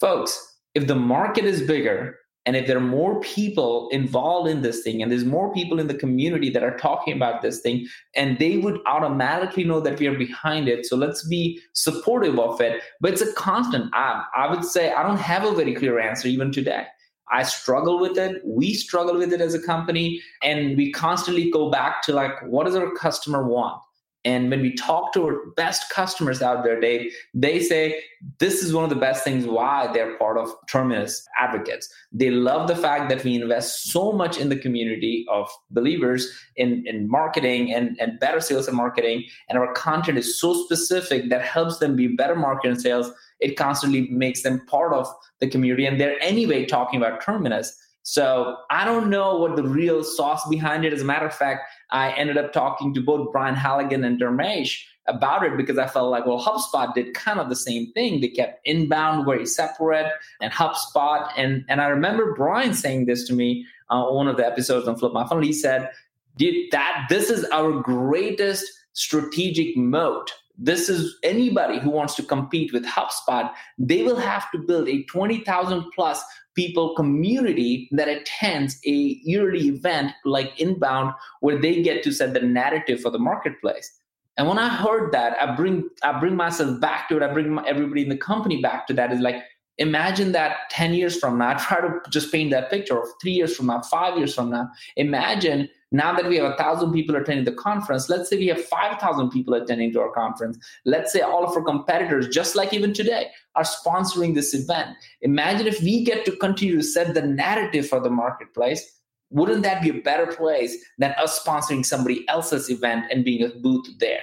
folks, 0.00 0.54
if 0.74 0.88
the 0.88 0.96
market 0.96 1.44
is 1.44 1.62
bigger, 1.62 2.18
and 2.46 2.54
if 2.54 2.68
there 2.68 2.76
are 2.76 2.80
more 2.80 3.20
people 3.20 3.88
involved 3.90 4.48
in 4.48 4.62
this 4.62 4.82
thing, 4.82 5.02
and 5.02 5.10
there's 5.10 5.24
more 5.24 5.52
people 5.52 5.80
in 5.80 5.88
the 5.88 5.94
community 5.94 6.48
that 6.50 6.62
are 6.62 6.78
talking 6.78 7.12
about 7.12 7.42
this 7.42 7.60
thing, 7.60 7.86
and 8.14 8.38
they 8.38 8.56
would 8.56 8.78
automatically 8.86 9.64
know 9.64 9.80
that 9.80 9.98
we 9.98 10.06
are 10.06 10.16
behind 10.16 10.68
it. 10.68 10.86
So 10.86 10.96
let's 10.96 11.26
be 11.26 11.60
supportive 11.72 12.38
of 12.38 12.60
it. 12.60 12.82
But 13.00 13.12
it's 13.12 13.20
a 13.20 13.32
constant. 13.34 13.90
I, 13.92 14.24
I 14.36 14.48
would 14.48 14.64
say 14.64 14.92
I 14.92 15.02
don't 15.02 15.18
have 15.18 15.44
a 15.44 15.54
very 15.54 15.74
clear 15.74 15.98
answer 15.98 16.28
even 16.28 16.52
today. 16.52 16.86
I 17.32 17.42
struggle 17.42 18.00
with 18.00 18.16
it. 18.16 18.40
We 18.44 18.74
struggle 18.74 19.18
with 19.18 19.32
it 19.32 19.40
as 19.40 19.54
a 19.54 19.60
company. 19.60 20.22
And 20.44 20.76
we 20.76 20.92
constantly 20.92 21.50
go 21.50 21.70
back 21.70 22.02
to 22.02 22.12
like, 22.12 22.40
what 22.44 22.66
does 22.66 22.76
our 22.76 22.94
customer 22.94 23.42
want? 23.42 23.82
And 24.26 24.50
when 24.50 24.60
we 24.60 24.74
talk 24.74 25.12
to 25.12 25.24
our 25.24 25.46
best 25.54 25.88
customers 25.88 26.42
out 26.42 26.64
there, 26.64 26.80
Dave, 26.80 27.14
they 27.32 27.60
say 27.60 28.02
this 28.40 28.60
is 28.60 28.74
one 28.74 28.82
of 28.82 28.90
the 28.90 28.96
best 28.96 29.22
things 29.22 29.46
why 29.46 29.88
they're 29.92 30.18
part 30.18 30.36
of 30.36 30.52
Terminus 30.68 31.24
advocates. 31.38 31.88
They 32.10 32.30
love 32.32 32.66
the 32.66 32.74
fact 32.74 33.08
that 33.08 33.22
we 33.22 33.36
invest 33.36 33.84
so 33.84 34.10
much 34.10 34.36
in 34.36 34.48
the 34.48 34.56
community 34.56 35.24
of 35.30 35.48
believers 35.70 36.28
in, 36.56 36.82
in 36.88 37.08
marketing 37.08 37.72
and, 37.72 37.96
and 38.00 38.18
better 38.18 38.40
sales 38.40 38.66
and 38.66 38.76
marketing. 38.76 39.26
And 39.48 39.58
our 39.58 39.72
content 39.74 40.18
is 40.18 40.40
so 40.40 40.60
specific 40.64 41.30
that 41.30 41.42
helps 41.42 41.78
them 41.78 41.94
be 41.94 42.08
better 42.08 42.34
marketing 42.34 42.80
sales. 42.80 43.08
It 43.38 43.56
constantly 43.56 44.08
makes 44.10 44.42
them 44.42 44.66
part 44.66 44.92
of 44.92 45.06
the 45.38 45.48
community. 45.48 45.86
And 45.86 46.00
they're 46.00 46.20
anyway 46.20 46.64
talking 46.64 47.00
about 47.00 47.20
Terminus. 47.20 47.80
So 48.08 48.58
I 48.70 48.84
don't 48.84 49.10
know 49.10 49.36
what 49.36 49.56
the 49.56 49.64
real 49.64 50.04
sauce 50.04 50.46
behind 50.48 50.84
it. 50.84 50.92
As 50.92 51.02
a 51.02 51.04
matter 51.04 51.26
of 51.26 51.34
fact, 51.34 51.68
I 51.90 52.12
ended 52.12 52.38
up 52.38 52.52
talking 52.52 52.94
to 52.94 53.00
both 53.00 53.32
Brian 53.32 53.56
Halligan 53.56 54.04
and 54.04 54.20
Dharmesh 54.20 54.80
about 55.08 55.42
it 55.42 55.56
because 55.56 55.76
I 55.76 55.88
felt 55.88 56.12
like, 56.12 56.24
well, 56.24 56.40
HubSpot 56.40 56.94
did 56.94 57.14
kind 57.14 57.40
of 57.40 57.48
the 57.48 57.56
same 57.56 57.90
thing. 57.94 58.20
They 58.20 58.28
kept 58.28 58.64
inbound 58.64 59.26
very 59.26 59.44
separate 59.44 60.12
and 60.40 60.52
HubSpot. 60.52 61.28
And, 61.36 61.64
and 61.68 61.80
I 61.80 61.88
remember 61.88 62.32
Brian 62.32 62.74
saying 62.74 63.06
this 63.06 63.26
to 63.26 63.34
me 63.34 63.66
uh, 63.90 63.94
on 63.94 64.14
one 64.14 64.28
of 64.28 64.36
the 64.36 64.46
episodes 64.46 64.86
on 64.86 64.96
Flip 64.96 65.12
My 65.12 65.26
Funnel. 65.26 65.42
He 65.42 65.52
said, 65.52 65.90
Did 66.36 66.70
that 66.70 67.06
this 67.08 67.28
is 67.28 67.44
our 67.46 67.72
greatest 67.72 68.64
strategic 68.92 69.76
moat 69.76 70.32
this 70.58 70.88
is 70.88 71.16
anybody 71.22 71.78
who 71.78 71.90
wants 71.90 72.14
to 72.16 72.22
compete 72.22 72.72
with 72.72 72.84
HubSpot, 72.84 73.50
they 73.78 74.02
will 74.02 74.16
have 74.16 74.50
to 74.52 74.58
build 74.58 74.88
a 74.88 75.02
20,000 75.04 75.84
plus 75.94 76.22
people 76.54 76.94
community 76.94 77.88
that 77.92 78.08
attends 78.08 78.78
a 78.86 78.90
yearly 78.90 79.68
event 79.68 80.12
like 80.24 80.58
Inbound 80.58 81.12
where 81.40 81.60
they 81.60 81.82
get 81.82 82.02
to 82.02 82.12
set 82.12 82.32
the 82.32 82.40
narrative 82.40 83.00
for 83.00 83.10
the 83.10 83.18
marketplace. 83.18 84.00
And 84.38 84.48
when 84.48 84.58
I 84.58 84.68
heard 84.68 85.12
that, 85.12 85.36
I 85.40 85.54
bring 85.54 85.88
I 86.02 86.18
bring 86.18 86.36
myself 86.36 86.80
back 86.80 87.08
to 87.08 87.16
it. 87.16 87.22
I 87.22 87.32
bring 87.32 87.58
everybody 87.66 88.02
in 88.02 88.08
the 88.08 88.16
company 88.16 88.60
back 88.60 88.86
to 88.88 88.94
that. 88.94 89.12
Is 89.12 89.20
like 89.20 89.42
imagine 89.78 90.32
that 90.32 90.70
10 90.70 90.94
years 90.94 91.18
from 91.18 91.38
now. 91.38 91.50
I 91.50 91.54
try 91.54 91.80
to 91.80 92.00
just 92.10 92.32
paint 92.32 92.50
that 92.50 92.70
picture 92.70 93.00
of 93.00 93.08
three 93.20 93.32
years 93.32 93.56
from 93.56 93.66
now, 93.66 93.80
five 93.82 94.18
years 94.18 94.34
from 94.34 94.50
now. 94.50 94.68
Imagine 94.96 95.68
now 95.92 96.12
that 96.14 96.28
we 96.28 96.36
have 96.36 96.52
a 96.52 96.56
thousand 96.56 96.92
people 96.92 97.14
attending 97.14 97.44
the 97.44 97.52
conference, 97.52 98.08
let's 98.08 98.28
say 98.28 98.36
we 98.36 98.48
have 98.48 98.64
5,000 98.64 99.30
people 99.30 99.54
attending 99.54 99.92
to 99.92 100.00
our 100.00 100.10
conference. 100.12 100.58
Let's 100.84 101.12
say 101.12 101.20
all 101.20 101.44
of 101.44 101.56
our 101.56 101.62
competitors, 101.62 102.28
just 102.28 102.56
like 102.56 102.72
even 102.72 102.92
today, 102.92 103.30
are 103.54 103.62
sponsoring 103.62 104.34
this 104.34 104.52
event. 104.52 104.96
Imagine 105.22 105.66
if 105.66 105.80
we 105.80 106.04
get 106.04 106.24
to 106.24 106.36
continue 106.36 106.76
to 106.76 106.82
set 106.82 107.14
the 107.14 107.22
narrative 107.22 107.88
for 107.88 108.00
the 108.00 108.10
marketplace. 108.10 108.84
Wouldn't 109.30 109.62
that 109.62 109.82
be 109.82 109.90
a 109.90 110.02
better 110.02 110.26
place 110.26 110.76
than 110.98 111.12
us 111.12 111.42
sponsoring 111.42 111.84
somebody 111.84 112.28
else's 112.28 112.68
event 112.70 113.06
and 113.10 113.24
being 113.24 113.44
a 113.44 113.48
booth 113.60 113.86
there? 113.98 114.22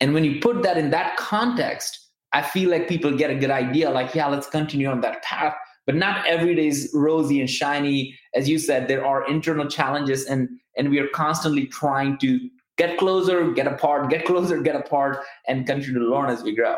And 0.00 0.14
when 0.14 0.24
you 0.24 0.40
put 0.40 0.62
that 0.62 0.78
in 0.78 0.90
that 0.90 1.16
context, 1.16 2.08
I 2.32 2.42
feel 2.42 2.70
like 2.70 2.88
people 2.88 3.16
get 3.16 3.30
a 3.30 3.34
good 3.34 3.50
idea 3.50 3.90
like, 3.90 4.14
yeah, 4.14 4.28
let's 4.28 4.48
continue 4.48 4.88
on 4.88 5.00
that 5.00 5.22
path. 5.22 5.54
But 5.86 5.96
not 5.96 6.26
every 6.26 6.54
day 6.54 6.68
is 6.68 6.90
rosy 6.94 7.40
and 7.40 7.50
shiny. 7.50 8.18
As 8.34 8.48
you 8.48 8.58
said, 8.58 8.88
there 8.88 9.04
are 9.04 9.28
internal 9.28 9.68
challenges 9.68 10.26
and 10.26 10.48
and 10.76 10.90
we 10.90 10.98
are 10.98 11.08
constantly 11.08 11.66
trying 11.66 12.18
to 12.18 12.48
get 12.78 12.98
closer, 12.98 13.50
get 13.52 13.66
apart, 13.66 14.08
get 14.08 14.24
closer, 14.24 14.60
get 14.60 14.76
apart, 14.76 15.18
and 15.46 15.66
continue 15.66 15.98
to 15.98 16.06
learn 16.06 16.30
as 16.30 16.42
we 16.42 16.54
grow. 16.54 16.76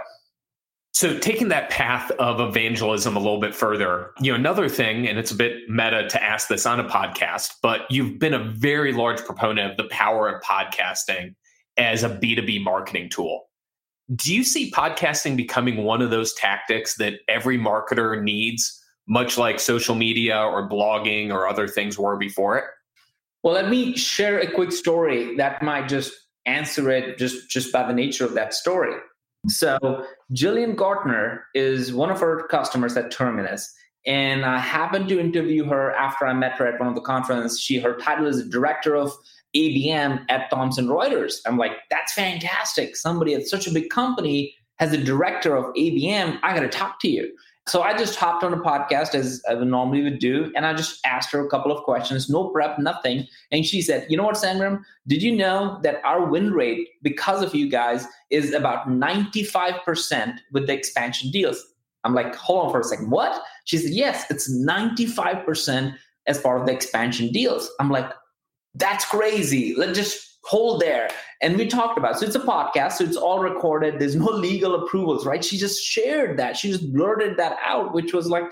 So, 0.95 1.19
taking 1.19 1.49
that 1.49 1.71
path 1.71 2.11
of 2.13 2.41
evangelism 2.41 3.17
a 3.17 3.19
little 3.19 3.41
bit 3.41 3.55
further, 3.55 4.11
you 4.21 4.31
know, 4.31 4.37
another 4.37 4.69
thing, 4.69 5.09
and 5.09 5.19
it's 5.19 5.31
a 5.31 5.35
bit 5.35 5.69
meta 5.69 6.07
to 6.09 6.23
ask 6.23 6.49
this 6.49 6.67
on 6.67 6.81
a 6.81 6.85
podcast, 6.85 7.53
but 7.63 7.91
you've 7.91 8.19
been 8.19 8.35
a 8.35 8.45
very 8.45 8.93
large 8.93 9.25
proponent 9.25 9.71
of 9.71 9.77
the 9.79 9.89
power 9.91 10.29
of 10.29 10.43
podcasting 10.43 11.35
as 11.79 12.03
a 12.03 12.11
B2B 12.11 12.63
marketing 12.63 13.09
tool. 13.09 13.45
Do 14.15 14.35
you 14.35 14.45
see 14.45 14.71
podcasting 14.71 15.37
becoming 15.37 15.85
one 15.85 16.03
of 16.03 16.11
those 16.11 16.35
tactics 16.35 16.97
that 16.97 17.15
every 17.27 17.59
marketer 17.59 18.23
needs, 18.23 18.82
much 19.13 19.37
like 19.37 19.61
social 19.61 19.95
media 19.95 20.39
or 20.39 20.67
blogging 20.67 21.31
or 21.31 21.47
other 21.47 21.69
things 21.69 21.99
were 21.99 22.17
before 22.17 22.57
it? 22.57 22.65
Well, 23.43 23.53
let 23.53 23.69
me 23.69 23.95
share 23.95 24.39
a 24.39 24.51
quick 24.51 24.73
story 24.73 25.37
that 25.37 25.63
might 25.63 25.87
just 25.87 26.15
answer 26.47 26.91
it 26.91 27.19
just, 27.19 27.51
just 27.51 27.71
by 27.73 27.87
the 27.87 27.93
nature 27.93 28.25
of 28.25 28.33
that 28.33 28.55
story. 28.55 28.95
So, 29.49 30.07
Jillian 30.33 30.77
Gartner 30.77 31.45
is 31.55 31.93
one 31.93 32.09
of 32.09 32.23
our 32.23 32.47
customers 32.47 32.97
at 32.97 33.11
Terminus. 33.11 33.71
And 34.07 34.47
I 34.47 34.59
happened 34.59 35.09
to 35.11 35.21
interview 35.21 35.65
her 35.65 35.93
after 35.93 36.27
I 36.27 36.33
met 36.33 36.53
her 36.53 36.67
at 36.67 36.81
one 36.81 36.89
of 36.89 36.95
the 36.95 37.03
conference. 37.03 37.61
She 37.61 37.79
her 37.81 37.97
title 37.97 38.27
is 38.27 38.49
director 38.49 38.97
of 38.97 39.13
ABM 39.55 40.25
at 40.31 40.49
Thomson 40.49 40.87
Reuters. 40.87 41.35
I'm 41.45 41.59
like, 41.59 41.73
that's 41.91 42.15
fantastic. 42.15 42.97
Somebody 42.97 43.35
at 43.35 43.47
such 43.47 43.67
a 43.67 43.73
big 43.73 43.91
company 43.91 44.55
has 44.79 44.93
a 44.93 44.99
director 44.99 45.55
of 45.55 45.67
ABM. 45.75 46.39
I 46.43 46.55
got 46.55 46.61
to 46.61 46.69
talk 46.69 46.99
to 47.01 47.09
you. 47.09 47.31
So 47.69 47.83
I 47.83 47.97
just 47.97 48.17
hopped 48.17 48.43
on 48.43 48.53
a 48.53 48.57
podcast 48.57 49.15
as 49.15 49.41
I 49.49 49.55
normally 49.55 50.03
would 50.03 50.19
do, 50.19 50.53
and 50.57 50.67
I 50.67 50.75
just 50.75 50.99
asked 51.07 51.31
her 51.31 51.45
a 51.45 51.49
couple 51.49 51.71
of 51.71 51.85
questions, 51.85 52.29
no 52.29 52.49
prep, 52.49 52.79
nothing. 52.81 53.29
And 53.53 53.65
she 53.65 53.83
said, 53.83 54.07
You 54.11 54.17
know 54.17 54.25
what, 54.25 54.35
Sangram? 54.35 54.83
Did 55.07 55.23
you 55.23 55.35
know 55.35 55.79
that 55.83 56.01
our 56.05 56.25
win 56.25 56.53
rate 56.53 56.89
because 57.03 57.41
of 57.41 57.55
you 57.55 57.71
guys 57.71 58.07
is 58.31 58.53
about 58.53 58.89
95% 58.89 60.39
with 60.51 60.67
the 60.67 60.73
expansion 60.73 61.31
deals? 61.31 61.65
I'm 62.03 62.15
like, 62.15 62.35
Hold 62.35 62.67
on 62.67 62.73
for 62.73 62.81
a 62.81 62.85
second. 62.85 63.11
What? 63.11 63.41
She 63.65 63.79
said, 63.79 63.93
Yes, 63.93 64.29
it's 64.29 64.53
95% 64.53 65.95
as 66.27 66.41
part 66.41 66.61
of 66.61 66.67
the 66.67 66.73
expansion 66.73 67.31
deals. 67.31 67.71
I'm 67.79 67.91
like, 67.91 68.11
That's 68.75 69.05
crazy. 69.05 69.77
Let's 69.77 69.97
just 69.97 70.32
hold 70.45 70.81
there. 70.81 71.09
And 71.41 71.57
we 71.57 71.67
talked 71.67 71.99
about 71.99 72.13
it. 72.13 72.19
so 72.19 72.27
it's 72.27 72.37
a 72.37 72.41
podcast 72.41 72.95
so 72.95 73.05
it's 73.05 73.17
all 73.17 73.39
recorded. 73.41 73.99
There's 73.99 74.17
no 74.17 74.27
legal 74.31 74.75
approvals 74.83 75.27
right? 75.27 75.45
She 75.45 75.59
just 75.59 75.83
shared 75.83 76.39
that. 76.39 76.57
She 76.57 76.71
just 76.71 76.93
blurted 76.93 77.37
that 77.37 77.59
out 77.65 77.95
which 77.95 78.13
was 78.13 78.29
like 78.29 78.45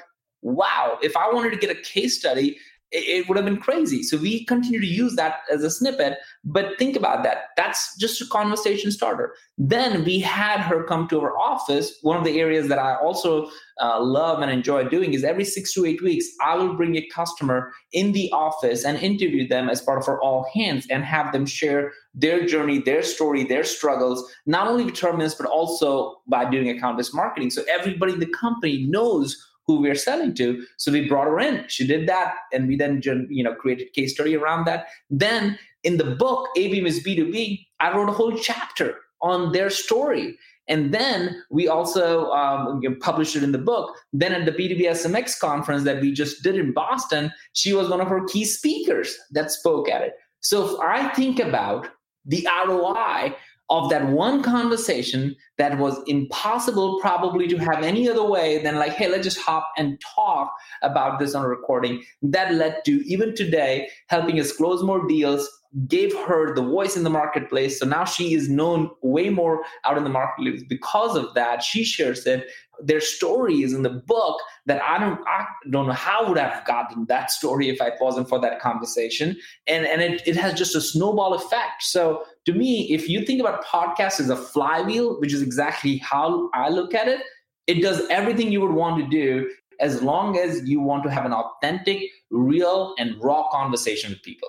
wow 0.43 0.99
if 1.03 1.17
i 1.17 1.31
wanted 1.31 1.51
to 1.51 1.57
get 1.57 1.71
a 1.71 1.81
case 1.83 2.19
study 2.19 2.57
it, 2.93 3.29
would 3.29 3.37
have 3.37 3.45
been 3.45 3.59
crazy. 3.59 4.03
So 4.03 4.17
we 4.17 4.45
continue 4.45 4.81
to 4.81 4.87
use 4.87 5.15
that 5.17 5.41
as 5.53 5.63
a 5.63 5.71
snippet. 5.71 6.19
But 6.45 6.79
think 6.79 6.97
about 6.97 7.23
that. 7.23 7.51
That's 7.57 7.97
just 7.99 8.21
a 8.21 8.27
conversation 8.27 8.91
starter. 8.91 9.35
Then 9.59 10.05
we 10.05 10.19
had 10.19 10.61
her 10.61 10.83
come 10.85 11.07
to 11.09 11.21
our 11.21 11.37
office. 11.39 11.97
One 12.03 12.17
of 12.17 12.25
the 12.25 12.41
areas 12.41 12.69
that 12.69 12.79
I 12.79 12.97
also 12.97 13.51
uh, 13.81 14.01
love 14.03 14.41
and 14.41 14.51
enjoy 14.51 14.85
doing 14.85 15.15
is 15.15 15.25
every 15.25 15.45
six 15.45 15.73
to 15.75 15.87
eight 15.87 16.03
weeks, 16.03 16.27
I 16.45 16.57
will 16.57 16.75
bring 16.75 16.97
a 16.97 17.07
customer 17.09 17.73
in 17.93 18.13
the 18.13 18.31
office 18.33 18.85
and 18.85 18.99
interview 18.99 19.47
them 19.47 19.69
as 19.69 19.81
part 19.81 20.03
of 20.03 20.09
our 20.09 20.21
all 20.21 20.49
hands 20.55 20.87
and 20.91 21.05
have 21.05 21.33
them 21.33 21.47
share 21.47 21.93
their 22.15 22.45
journey, 22.45 22.81
their 22.81 23.03
story, 23.03 23.45
their 23.45 23.65
struggles, 23.65 24.29
not 24.47 24.67
only 24.67 24.85
with 24.85 24.95
Terminus, 24.95 25.35
but 25.35 25.47
also 25.47 26.21
by 26.27 26.49
doing 26.51 26.69
account 26.69 26.97
based 26.99 27.15
marketing. 27.15 27.51
So 27.51 27.63
everybody 27.71 28.15
in 28.15 28.21
the 28.21 28.27
company 28.27 28.85
knows 28.89 29.47
who 29.71 29.81
we're 29.81 29.95
selling 29.95 30.35
to. 30.35 30.65
So 30.79 30.91
we 30.91 31.09
brought 31.09 31.27
her 31.27 31.41
in. 31.41 31.65
She 31.69 31.87
did 31.87 32.09
that, 32.09 32.35
and 32.53 32.67
we 32.69 32.77
then 32.77 33.01
you 33.31 33.45
know 33.45 33.55
created 33.55 33.93
case 33.93 34.15
study 34.15 34.37
around 34.37 34.67
that. 34.67 34.87
Then 35.09 35.59
in 35.85 35.97
the 35.97 36.17
book, 36.17 36.49
ABM 36.57 36.87
is 36.87 37.03
B2B, 37.03 37.67
I 37.81 37.97
wrote 37.97 38.09
a 38.09 38.13
whole 38.13 38.37
chapter 38.37 38.97
on 39.23 39.53
their 39.53 39.71
story. 39.71 40.37
And 40.69 40.93
then 40.95 41.43
we 41.51 41.67
also 41.69 42.31
um, 42.31 42.81
published 43.01 43.35
it 43.35 43.43
in 43.43 43.53
the 43.53 43.59
book. 43.59 43.95
Then 44.13 44.33
at 44.33 44.45
the 44.45 44.53
B2B 44.53 44.83
SMX 44.83 45.39
conference 45.39 45.83
that 45.85 46.01
we 46.01 46.13
just 46.13 46.43
did 46.43 46.57
in 46.57 46.73
Boston, 46.73 47.33
she 47.55 47.73
was 47.73 47.89
one 47.89 48.01
of 48.01 48.09
our 48.09 48.25
key 48.27 48.45
speakers 48.45 49.17
that 49.33 49.51
spoke 49.51 49.89
at 49.89 50.03
it. 50.03 50.13
So 50.41 50.75
if 50.75 50.81
I 50.81 51.09
think 51.15 51.41
about 51.41 51.89
the 52.25 52.47
ROI 52.67 53.35
of 53.71 53.89
that 53.89 54.09
one 54.09 54.43
conversation 54.43 55.35
that 55.57 55.79
was 55.79 55.97
impossible 56.07 56.99
probably 57.01 57.47
to 57.47 57.57
have 57.57 57.83
any 57.83 58.09
other 58.09 58.25
way 58.25 58.63
than 58.63 58.77
like 58.77 58.93
hey 58.93 59.09
let's 59.09 59.25
just 59.25 59.39
hop 59.39 59.71
and 59.79 60.01
talk 60.01 60.53
about 60.83 61.19
this 61.19 61.35
on 61.35 61.45
a 61.45 61.49
recording 61.49 62.03
that 62.21 62.53
led 62.55 62.85
to 62.85 63.03
even 63.07 63.35
today 63.35 63.89
helping 64.09 64.39
us 64.39 64.53
close 64.53 64.83
more 64.83 65.07
deals 65.07 65.49
gave 65.87 66.13
her 66.27 66.53
the 66.55 66.63
voice 66.63 66.97
in 66.97 67.05
the 67.05 67.11
marketplace 67.11 67.79
so 67.79 67.87
now 67.87 68.05
she 68.05 68.35
is 68.35 68.49
known 68.49 68.91
way 69.03 69.31
more 69.31 69.63
out 69.85 69.97
in 69.97 70.03
the 70.03 70.11
marketplace 70.11 70.65
because 70.69 71.17
of 71.17 71.33
that 71.35 71.63
she 71.63 71.85
shares 71.85 72.27
it 72.27 72.49
their 72.83 73.01
story 73.01 73.63
is 73.63 73.73
in 73.73 73.83
the 73.83 73.91
book 73.91 74.41
that 74.67 74.83
I 74.83 74.99
don't 74.99 75.21
I 75.27 75.47
don't 75.71 75.87
know 75.87 75.93
how 75.93 76.29
would 76.29 76.39
I 76.39 76.49
have 76.49 76.65
gotten 76.65 77.07
that 77.07 77.31
story 77.31 77.69
if 77.69 77.81
I 77.81 77.93
wasn't 78.01 78.29
for 78.29 78.41
that 78.41 78.61
conversation. 78.61 79.37
And 79.67 79.87
and 79.87 80.01
it, 80.01 80.23
it 80.27 80.37
has 80.37 80.55
just 80.55 80.75
a 80.75 80.81
snowball 80.81 81.35
effect. 81.35 81.83
So 81.83 82.25
to 82.47 82.53
me, 82.53 82.91
if 82.91 83.09
you 83.09 83.25
think 83.25 83.41
about 83.41 83.65
podcast 83.65 84.21
as 84.21 84.31
a 84.31 84.37
flywheel, 84.37 85.21
which 85.21 85.33
is 85.33 85.43
exactly 85.43 85.99
how 85.99 86.51
I 86.55 86.69
look 86.69 86.95
at 86.95 87.09
it, 87.09 87.21
it 87.67 87.83
does 87.83 88.03
everything 88.11 88.51
you 88.51 88.61
would 88.61 88.73
want 88.73 89.03
to 89.03 89.09
do 89.09 89.51
as 89.81 90.03
long 90.03 90.39
as 90.39 90.69
you 90.69 90.81
want 90.81 91.05
to 91.05 91.11
have 91.11 91.25
an 91.25 91.33
authentic, 91.33 92.03
real, 92.31 92.95
and 92.99 93.23
raw 93.23 93.49
conversation 93.51 94.11
with 94.11 94.23
people. 94.23 94.49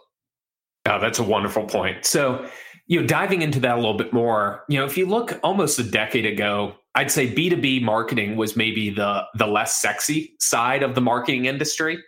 Oh, 0.85 0.99
that's 0.99 1.19
a 1.19 1.23
wonderful 1.23 1.65
point. 1.65 2.05
So, 2.05 2.47
you 2.87 2.99
know, 2.99 3.07
diving 3.07 3.41
into 3.41 3.59
that 3.61 3.75
a 3.75 3.79
little 3.79 3.97
bit 3.97 4.11
more, 4.11 4.63
you 4.67 4.79
know, 4.79 4.85
if 4.85 4.97
you 4.97 5.05
look 5.05 5.39
almost 5.43 5.79
a 5.79 5.83
decade 5.83 6.25
ago, 6.25 6.75
I'd 6.95 7.11
say 7.11 7.33
B2B 7.33 7.81
marketing 7.81 8.35
was 8.35 8.57
maybe 8.57 8.89
the 8.89 9.23
the 9.35 9.47
less 9.47 9.81
sexy 9.81 10.35
side 10.39 10.83
of 10.83 10.95
the 10.95 11.01
marketing 11.01 11.45
industry. 11.45 12.03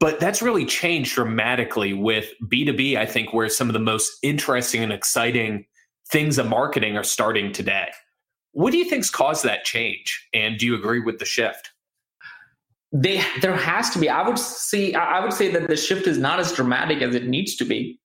But 0.00 0.20
that's 0.20 0.42
really 0.42 0.66
changed 0.66 1.14
dramatically 1.14 1.92
with 1.92 2.30
B2B, 2.44 2.96
I 2.96 3.06
think, 3.06 3.32
where 3.32 3.48
some 3.48 3.68
of 3.68 3.72
the 3.72 3.78
most 3.78 4.12
interesting 4.22 4.82
and 4.82 4.92
exciting 4.92 5.66
things 6.10 6.38
of 6.38 6.48
marketing 6.48 6.96
are 6.96 7.04
starting 7.04 7.52
today. 7.52 7.88
What 8.52 8.70
do 8.70 8.78
you 8.78 8.84
think's 8.84 9.10
caused 9.10 9.44
that 9.44 9.64
change? 9.64 10.28
And 10.32 10.58
do 10.58 10.66
you 10.66 10.74
agree 10.74 11.00
with 11.00 11.18
the 11.18 11.24
shift? 11.24 11.70
They, 12.92 13.22
there 13.40 13.56
has 13.56 13.90
to 13.90 13.98
be. 13.98 14.08
I 14.08 14.26
would 14.26 14.38
see. 14.38 14.94
I 14.94 15.20
would 15.20 15.32
say 15.32 15.50
that 15.50 15.68
the 15.68 15.76
shift 15.76 16.06
is 16.06 16.18
not 16.18 16.38
as 16.38 16.52
dramatic 16.52 17.02
as 17.02 17.14
it 17.14 17.26
needs 17.26 17.56
to 17.56 17.64
be. 17.64 17.98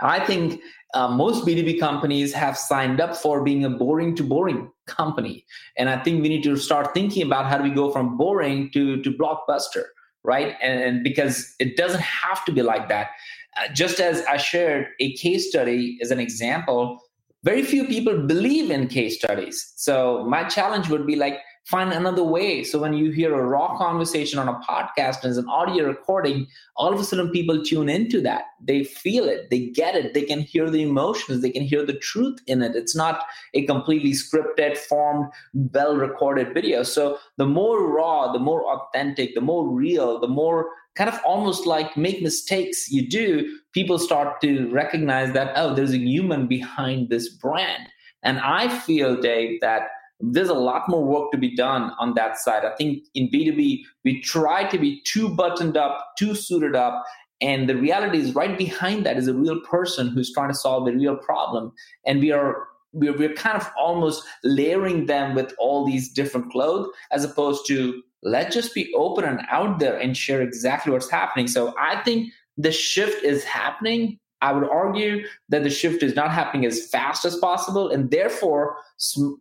I 0.00 0.24
think 0.24 0.60
uh, 0.94 1.08
most 1.08 1.44
B2B 1.44 1.80
companies 1.80 2.32
have 2.32 2.56
signed 2.56 3.00
up 3.00 3.16
for 3.16 3.42
being 3.42 3.64
a 3.64 3.70
boring 3.70 4.14
to 4.16 4.22
boring 4.22 4.70
company. 4.86 5.44
And 5.76 5.88
I 5.88 6.02
think 6.02 6.22
we 6.22 6.28
need 6.28 6.44
to 6.44 6.56
start 6.56 6.94
thinking 6.94 7.22
about 7.26 7.46
how 7.46 7.58
do 7.58 7.64
we 7.64 7.70
go 7.70 7.90
from 7.90 8.16
boring 8.16 8.70
to, 8.70 9.02
to 9.02 9.10
blockbuster, 9.10 9.86
right? 10.24 10.56
And, 10.62 10.82
and 10.82 11.04
because 11.04 11.54
it 11.58 11.76
doesn't 11.76 12.00
have 12.00 12.44
to 12.46 12.52
be 12.52 12.62
like 12.62 12.88
that. 12.88 13.08
Uh, 13.56 13.72
just 13.72 14.00
as 14.00 14.24
I 14.26 14.36
shared 14.36 14.88
a 14.98 15.12
case 15.14 15.48
study 15.48 15.98
as 16.02 16.10
an 16.10 16.18
example, 16.18 16.98
very 17.44 17.62
few 17.62 17.86
people 17.86 18.26
believe 18.26 18.70
in 18.70 18.88
case 18.88 19.16
studies. 19.16 19.72
So 19.76 20.24
my 20.26 20.44
challenge 20.44 20.88
would 20.88 21.06
be 21.06 21.14
like, 21.14 21.38
find 21.64 21.92
another 21.92 22.22
way. 22.22 22.62
So 22.62 22.78
when 22.78 22.92
you 22.92 23.10
hear 23.10 23.34
a 23.34 23.42
raw 23.42 23.76
conversation 23.78 24.38
on 24.38 24.48
a 24.48 24.60
podcast 24.60 25.24
it's 25.24 25.38
an 25.38 25.48
audio 25.48 25.86
recording, 25.86 26.46
all 26.76 26.92
of 26.92 27.00
a 27.00 27.04
sudden 27.04 27.30
people 27.30 27.62
tune 27.62 27.88
into 27.88 28.20
that. 28.22 28.44
They 28.60 28.84
feel 28.84 29.24
it, 29.24 29.50
they 29.50 29.66
get 29.70 29.94
it, 29.94 30.14
they 30.14 30.22
can 30.22 30.40
hear 30.40 30.68
the 30.68 30.82
emotions, 30.82 31.40
they 31.40 31.50
can 31.50 31.62
hear 31.62 31.84
the 31.84 31.98
truth 31.98 32.38
in 32.46 32.62
it. 32.62 32.76
It's 32.76 32.94
not 32.94 33.24
a 33.54 33.64
completely 33.64 34.12
scripted, 34.12 34.76
formed, 34.76 35.30
well 35.54 35.96
recorded 35.96 36.52
video. 36.52 36.82
So 36.82 37.18
the 37.38 37.46
more 37.46 37.90
raw, 37.90 38.32
the 38.32 38.38
more 38.38 38.64
authentic, 38.64 39.34
the 39.34 39.40
more 39.40 39.66
real, 39.66 40.20
the 40.20 40.28
more 40.28 40.68
kind 40.96 41.10
of 41.10 41.18
almost 41.24 41.66
like 41.66 41.96
make 41.96 42.22
mistakes 42.22 42.90
you 42.90 43.08
do, 43.08 43.58
people 43.72 43.98
start 43.98 44.40
to 44.42 44.70
recognize 44.70 45.32
that, 45.32 45.52
oh, 45.56 45.74
there's 45.74 45.92
a 45.92 45.98
human 45.98 46.46
behind 46.46 47.08
this 47.08 47.28
brand. 47.28 47.88
And 48.22 48.38
I 48.38 48.68
feel, 48.68 49.20
Dave, 49.20 49.60
that 49.60 49.88
there's 50.20 50.48
a 50.48 50.54
lot 50.54 50.88
more 50.88 51.04
work 51.04 51.30
to 51.32 51.38
be 51.38 51.54
done 51.54 51.92
on 51.98 52.14
that 52.14 52.38
side. 52.38 52.64
I 52.64 52.74
think 52.76 53.04
in 53.14 53.28
B2B, 53.28 53.80
we 54.04 54.20
try 54.22 54.64
to 54.64 54.78
be 54.78 55.02
too 55.04 55.28
buttoned 55.28 55.76
up, 55.76 56.12
too 56.18 56.34
suited 56.34 56.74
up. 56.74 57.04
And 57.40 57.68
the 57.68 57.76
reality 57.76 58.18
is 58.18 58.34
right 58.34 58.56
behind 58.56 59.04
that 59.04 59.16
is 59.16 59.28
a 59.28 59.34
real 59.34 59.60
person 59.60 60.08
who's 60.08 60.32
trying 60.32 60.48
to 60.48 60.54
solve 60.54 60.86
a 60.88 60.92
real 60.92 61.16
problem. 61.16 61.72
And 62.06 62.20
we 62.20 62.32
are 62.32 62.68
we're, 62.92 63.16
we're 63.16 63.34
kind 63.34 63.60
of 63.60 63.68
almost 63.76 64.22
layering 64.44 65.06
them 65.06 65.34
with 65.34 65.52
all 65.58 65.84
these 65.84 66.12
different 66.12 66.50
clothes 66.52 66.88
as 67.10 67.24
opposed 67.24 67.66
to 67.66 68.00
let's 68.22 68.54
just 68.54 68.72
be 68.72 68.92
open 68.94 69.24
and 69.24 69.40
out 69.50 69.80
there 69.80 69.98
and 69.98 70.16
share 70.16 70.40
exactly 70.40 70.92
what's 70.92 71.10
happening. 71.10 71.48
So 71.48 71.74
I 71.78 72.00
think 72.02 72.32
the 72.56 72.72
shift 72.72 73.22
is 73.24 73.44
happening 73.44 74.18
I 74.44 74.52
would 74.52 74.68
argue 74.68 75.26
that 75.48 75.62
the 75.62 75.70
shift 75.70 76.02
is 76.02 76.14
not 76.14 76.30
happening 76.30 76.66
as 76.66 76.86
fast 76.88 77.24
as 77.24 77.34
possible, 77.38 77.88
and 77.88 78.10
therefore 78.10 78.76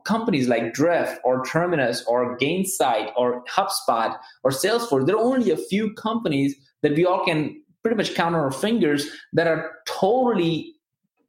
companies 0.06 0.48
like 0.48 0.74
Drift 0.74 1.20
or 1.26 1.44
Terminus 1.44 2.06
or 2.08 2.38
Gainsight 2.38 3.12
or 3.18 3.44
HubSpot 3.44 4.18
or 4.44 4.52
Salesforce, 4.52 5.06
there 5.06 5.18
are 5.18 5.24
only 5.34 5.52
a 5.52 5.58
few 5.58 5.94
companies 5.96 6.56
that 6.82 6.96
we 6.96 7.06
all 7.06 7.26
can 7.26 7.62
pretty 7.82 7.98
much 7.98 8.16
count 8.16 8.34
on 8.34 8.42
our 8.42 8.52
fingers 8.52 9.10
that 9.34 9.46
are 9.46 9.72
totally 9.86 10.74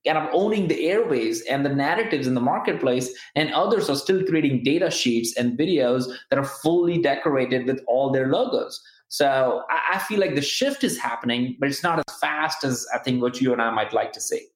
kind 0.06 0.18
of 0.18 0.28
owning 0.32 0.68
the 0.68 0.86
airways 0.86 1.42
and 1.46 1.64
the 1.66 1.74
narratives 1.74 2.28
in 2.28 2.34
the 2.34 2.40
marketplace, 2.40 3.12
and 3.34 3.52
others 3.54 3.90
are 3.90 3.96
still 3.96 4.22
creating 4.24 4.62
data 4.62 4.88
sheets 4.90 5.36
and 5.36 5.58
videos 5.58 6.04
that 6.30 6.38
are 6.38 6.44
fully 6.44 7.02
decorated 7.02 7.66
with 7.66 7.82
all 7.88 8.12
their 8.12 8.28
logos. 8.28 8.80
So 9.14 9.62
I, 9.70 9.94
I 9.94 9.98
feel 10.00 10.18
like 10.18 10.34
the 10.34 10.42
shift 10.42 10.82
is 10.82 10.98
happening, 10.98 11.56
but 11.60 11.68
it's 11.68 11.84
not 11.84 12.00
as 12.00 12.18
fast 12.18 12.64
as 12.64 12.84
I 12.92 12.98
think 12.98 13.22
what 13.22 13.40
you 13.40 13.52
and 13.52 13.62
I 13.62 13.70
might 13.70 13.92
like 13.92 14.12
to 14.14 14.20
see. 14.20 14.48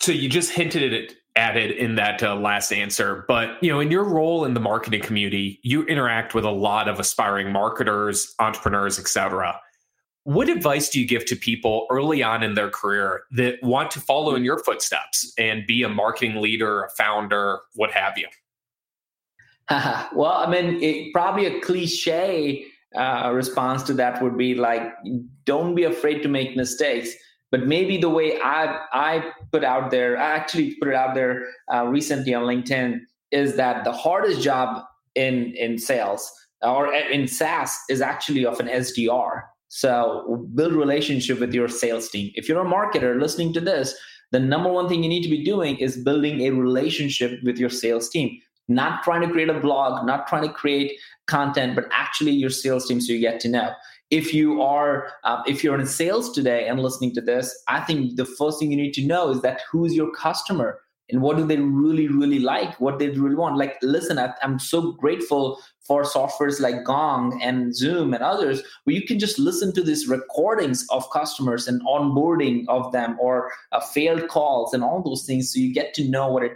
So 0.00 0.10
you 0.10 0.26
just 0.26 0.52
hinted 0.52 0.82
at 0.82 0.92
it 0.94 1.16
at 1.36 1.58
it 1.58 1.76
in 1.76 1.94
that 1.94 2.20
uh, 2.24 2.34
last 2.34 2.72
answer 2.72 3.24
but 3.28 3.50
you 3.62 3.70
know 3.70 3.78
in 3.78 3.88
your 3.88 4.02
role 4.02 4.44
in 4.44 4.52
the 4.52 4.58
marketing 4.58 5.00
community 5.00 5.60
you 5.62 5.84
interact 5.84 6.34
with 6.34 6.44
a 6.44 6.50
lot 6.50 6.88
of 6.88 6.98
aspiring 6.98 7.52
marketers 7.52 8.34
entrepreneurs 8.40 8.98
etc 8.98 9.56
what 10.24 10.48
advice 10.48 10.90
do 10.90 11.00
you 11.00 11.06
give 11.06 11.24
to 11.24 11.36
people 11.36 11.86
early 11.88 12.20
on 12.20 12.42
in 12.42 12.54
their 12.54 12.68
career 12.68 13.22
that 13.30 13.62
want 13.62 13.92
to 13.92 14.00
follow 14.00 14.34
in 14.34 14.42
your 14.42 14.58
footsteps 14.58 15.32
and 15.38 15.64
be 15.68 15.84
a 15.84 15.88
marketing 15.88 16.40
leader 16.40 16.82
a 16.82 16.90
founder 16.98 17.60
what 17.74 17.92
have 17.92 18.18
you 18.18 18.26
well 20.16 20.32
i 20.32 20.50
mean 20.50 20.82
it, 20.82 21.12
probably 21.12 21.46
a 21.46 21.60
cliche 21.60 22.66
uh, 22.96 23.30
response 23.32 23.82
to 23.84 23.94
that 23.94 24.22
would 24.22 24.36
be 24.36 24.54
like, 24.54 24.82
don't 25.44 25.74
be 25.74 25.84
afraid 25.84 26.22
to 26.22 26.28
make 26.28 26.56
mistakes. 26.56 27.10
But 27.50 27.66
maybe 27.66 27.98
the 27.98 28.08
way 28.08 28.38
I 28.40 28.78
I 28.92 29.32
put 29.50 29.64
out 29.64 29.90
there, 29.90 30.16
I 30.16 30.30
actually 30.36 30.74
put 30.76 30.88
it 30.88 30.94
out 30.94 31.14
there 31.14 31.46
uh, 31.72 31.86
recently 31.86 32.32
on 32.32 32.44
LinkedIn, 32.44 33.00
is 33.32 33.56
that 33.56 33.84
the 33.84 33.92
hardest 33.92 34.40
job 34.40 34.84
in 35.14 35.54
in 35.56 35.78
sales 35.78 36.30
or 36.62 36.92
in 36.94 37.26
SaaS 37.26 37.76
is 37.88 38.00
actually 38.00 38.46
of 38.46 38.60
an 38.60 38.68
SDR. 38.68 39.42
So 39.68 40.46
build 40.54 40.72
relationship 40.72 41.40
with 41.40 41.54
your 41.54 41.68
sales 41.68 42.08
team. 42.08 42.30
If 42.34 42.48
you're 42.48 42.64
a 42.64 42.68
marketer 42.68 43.20
listening 43.20 43.52
to 43.54 43.60
this, 43.60 43.94
the 44.30 44.40
number 44.40 44.70
one 44.70 44.88
thing 44.88 45.02
you 45.02 45.08
need 45.08 45.22
to 45.22 45.28
be 45.28 45.44
doing 45.44 45.76
is 45.78 45.96
building 45.96 46.42
a 46.42 46.50
relationship 46.50 47.40
with 47.42 47.58
your 47.58 47.70
sales 47.70 48.08
team 48.08 48.38
not 48.70 49.02
trying 49.02 49.20
to 49.20 49.28
create 49.28 49.48
a 49.48 49.60
blog, 49.60 50.06
not 50.06 50.28
trying 50.28 50.44
to 50.44 50.52
create 50.52 50.92
content, 51.26 51.74
but 51.74 51.86
actually 51.92 52.32
your 52.32 52.50
sales 52.50 52.86
team 52.86 53.00
so 53.00 53.12
you 53.12 53.20
get 53.20 53.40
to 53.40 53.48
know. 53.48 53.72
If 54.10 54.34
you 54.34 54.60
are 54.60 55.08
uh, 55.24 55.42
if 55.46 55.62
you're 55.62 55.78
in 55.78 55.86
sales 55.86 56.32
today 56.32 56.66
and 56.66 56.80
listening 56.80 57.14
to 57.14 57.20
this, 57.20 57.56
I 57.68 57.80
think 57.80 58.16
the 58.16 58.24
first 58.24 58.58
thing 58.58 58.70
you 58.70 58.76
need 58.76 58.94
to 58.94 59.06
know 59.06 59.30
is 59.30 59.40
that 59.42 59.62
who's 59.70 59.94
your 59.94 60.10
customer 60.12 60.80
and 61.10 61.22
what 61.22 61.36
do 61.36 61.46
they 61.46 61.56
really 61.56 62.08
really 62.08 62.38
like 62.38 62.78
what 62.80 62.98
they 62.98 63.08
really 63.08 63.34
want 63.34 63.56
like 63.56 63.76
listen 63.82 64.18
I, 64.18 64.32
i'm 64.42 64.58
so 64.58 64.92
grateful 64.92 65.60
for 65.90 66.04
softwares 66.04 66.60
like 66.60 66.84
gong 66.84 67.42
and 67.42 67.74
zoom 67.74 68.14
and 68.14 68.22
others 68.22 68.62
where 68.84 68.94
you 68.94 69.04
can 69.04 69.18
just 69.18 69.40
listen 69.40 69.72
to 69.72 69.82
these 69.82 70.06
recordings 70.06 70.86
of 70.90 71.10
customers 71.10 71.66
and 71.66 71.82
onboarding 71.84 72.64
of 72.68 72.92
them 72.92 73.16
or 73.18 73.50
uh, 73.72 73.80
failed 73.80 74.28
calls 74.28 74.72
and 74.72 74.84
all 74.84 75.02
those 75.02 75.24
things 75.26 75.52
so 75.52 75.58
you 75.58 75.74
get 75.74 75.92
to 75.92 76.08
know 76.08 76.28
what 76.28 76.44
it 76.44 76.52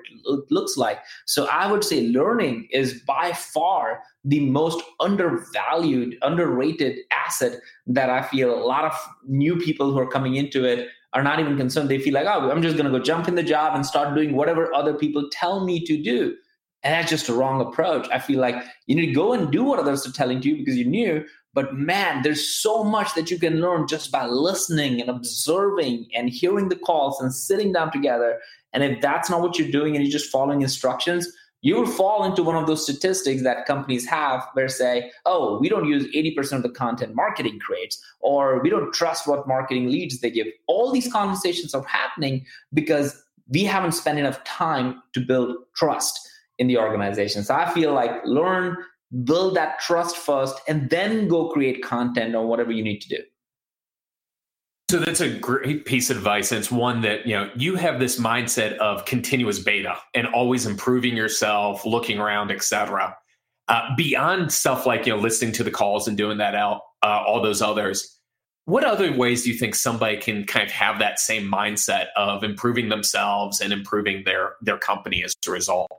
looks 0.51 0.77
like 0.77 1.01
so 1.25 1.49
i 1.49 1.66
would 1.68 1.83
say 1.83 2.07
learning 2.18 2.68
is 2.70 3.01
by 3.09 3.33
far 3.33 4.05
the 4.25 4.38
most 4.38 4.81
undervalued 5.01 6.16
underrated 6.23 7.01
asset 7.11 7.59
that 7.88 8.09
i 8.09 8.23
feel 8.23 8.55
a 8.55 8.64
lot 8.73 8.85
of 8.85 8.97
new 9.27 9.57
people 9.57 9.90
who 9.90 9.99
are 9.99 10.09
coming 10.09 10.37
into 10.37 10.64
it 10.64 10.90
are 11.14 11.23
not 11.23 11.38
even 11.38 11.57
concerned. 11.57 11.88
They 11.88 12.01
feel 12.01 12.12
like, 12.12 12.27
oh, 12.27 12.51
I'm 12.51 12.61
just 12.61 12.77
going 12.77 12.90
to 12.92 12.99
go 12.99 13.03
jump 13.03 13.29
in 13.29 13.37
the 13.37 13.42
job 13.44 13.77
and 13.77 13.87
start 13.87 14.16
doing 14.16 14.35
whatever 14.35 14.75
other 14.75 14.94
people 14.94 15.29
tell 15.31 15.64
me 15.64 15.79
to 15.87 15.97
do. 15.97 16.37
And 16.85 16.92
that's 16.92 17.11
just 17.11 17.31
a 17.31 17.35
wrong 17.35 17.62
approach. 17.62 18.07
I 18.12 18.18
feel 18.18 18.38
like 18.38 18.62
you 18.87 18.94
need 18.94 19.07
to 19.07 19.12
go 19.12 19.33
and 19.33 19.51
do 19.51 19.64
what 19.64 19.79
others 19.79 20.07
are 20.07 20.12
telling 20.12 20.42
you 20.42 20.59
because 20.59 20.77
you're 20.77 20.88
new. 20.88 21.25
But 21.55 21.75
man, 21.75 22.23
there's 22.23 22.47
so 22.47 22.85
much 22.85 23.14
that 23.14 23.31
you 23.31 23.38
can 23.38 23.61
learn 23.61 23.87
just 23.87 24.12
by 24.12 24.27
listening 24.27 25.01
and 25.01 25.09
observing 25.09 26.09
and 26.14 26.29
hearing 26.29 26.68
the 26.68 26.77
calls 26.77 27.20
and 27.20 27.35
sitting 27.35 27.73
down 27.73 27.90
together. 27.90 28.38
And 28.73 28.85
if 28.85 29.01
that's 29.01 29.31
not 29.31 29.40
what 29.40 29.59
you're 29.59 29.70
doing 29.70 29.97
and 29.97 30.05
you're 30.05 30.12
just 30.12 30.31
following 30.31 30.62
instructions, 30.62 31.27
you 31.62 31.77
will 31.77 31.87
fall 31.87 32.25
into 32.25 32.42
one 32.42 32.57
of 32.57 32.66
those 32.66 32.83
statistics 32.83 33.42
that 33.44 33.64
companies 33.64 34.05
have 34.05 34.47
where 34.53 34.68
say, 34.68 35.11
oh, 35.25 35.59
we 35.59 35.70
don't 35.70 35.88
use 35.88 36.05
80% 36.14 36.57
of 36.57 36.62
the 36.62 36.68
content 36.68 37.14
marketing 37.14 37.59
creates, 37.61 38.05
or 38.20 38.61
we 38.61 38.68
don't 38.68 38.92
trust 38.92 39.27
what 39.27 39.49
marketing 39.49 39.88
leads 39.88 40.20
they 40.20 40.31
give. 40.31 40.49
All 40.66 40.92
these 40.92 41.11
conversations 41.11 41.73
are 41.73 41.83
happening 41.85 42.44
because 42.75 43.18
we 43.49 43.64
haven't 43.64 43.92
spent 43.92 44.18
enough 44.18 44.44
time 44.44 45.03
to 45.14 45.20
build 45.20 45.57
trust 45.75 46.29
in 46.59 46.67
the 46.67 46.79
organization. 46.79 47.43
So 47.43 47.55
I 47.55 47.71
feel 47.73 47.93
like 47.93 48.25
learn, 48.25 48.77
build 49.25 49.57
that 49.57 49.81
trust 49.81 50.17
first, 50.17 50.61
and 50.69 50.88
then 50.90 51.29
go 51.29 51.49
create 51.49 51.83
content 51.83 52.35
or 52.35 52.47
whatever 52.47 52.73
you 52.73 52.83
need 52.83 53.01
to 53.01 53.09
do. 53.09 53.23
So 54.90 54.99
that's 54.99 55.21
a 55.21 55.31
great 55.38 55.87
piece 55.87 56.11
of 56.11 56.19
advice. 56.19 56.53
And 56.53 56.61
it's 56.61 56.71
one 56.71 57.01
that, 57.01 57.27
you 57.27 57.35
know, 57.35 57.51
you 57.57 57.75
have 57.77 57.99
this 57.99 58.21
mindset 58.21 58.77
of 58.77 59.05
continuous 59.07 59.59
beta 59.59 59.97
and 60.12 60.27
always 60.29 60.67
improving 60.67 61.17
yourself, 61.17 61.85
looking 61.87 62.19
around, 62.19 62.53
etc. 62.53 63.17
Uh, 63.67 63.95
beyond 63.97 64.53
stuff 64.53 64.85
like, 64.85 65.07
you 65.07 65.12
know, 65.14 65.19
listening 65.19 65.53
to 65.53 65.64
the 65.64 65.71
calls 65.71 66.07
and 66.07 66.19
doing 66.19 66.38
that 66.38 66.55
out, 66.55 66.83
uh, 67.03 67.25
all 67.27 67.43
those 67.43 67.62
others, 67.62 68.21
what 68.67 68.85
other 68.85 69.12
ways 69.12 69.45
do 69.45 69.51
you 69.51 69.59
think 69.59 69.75
somebody 69.75 70.17
can 70.17 70.45
kind 70.45 70.67
of 70.67 70.73
have 70.73 70.99
that 70.99 71.19
same 71.19 71.51
mindset 71.51 72.07
of 72.17 72.45
improving 72.45 72.88
themselves 72.88 73.61
and 73.61 73.73
improving 73.73 74.25
their 74.25 74.55
their 74.62 74.79
company 74.79 75.23
as 75.23 75.35
a 75.47 75.51
result? 75.51 75.90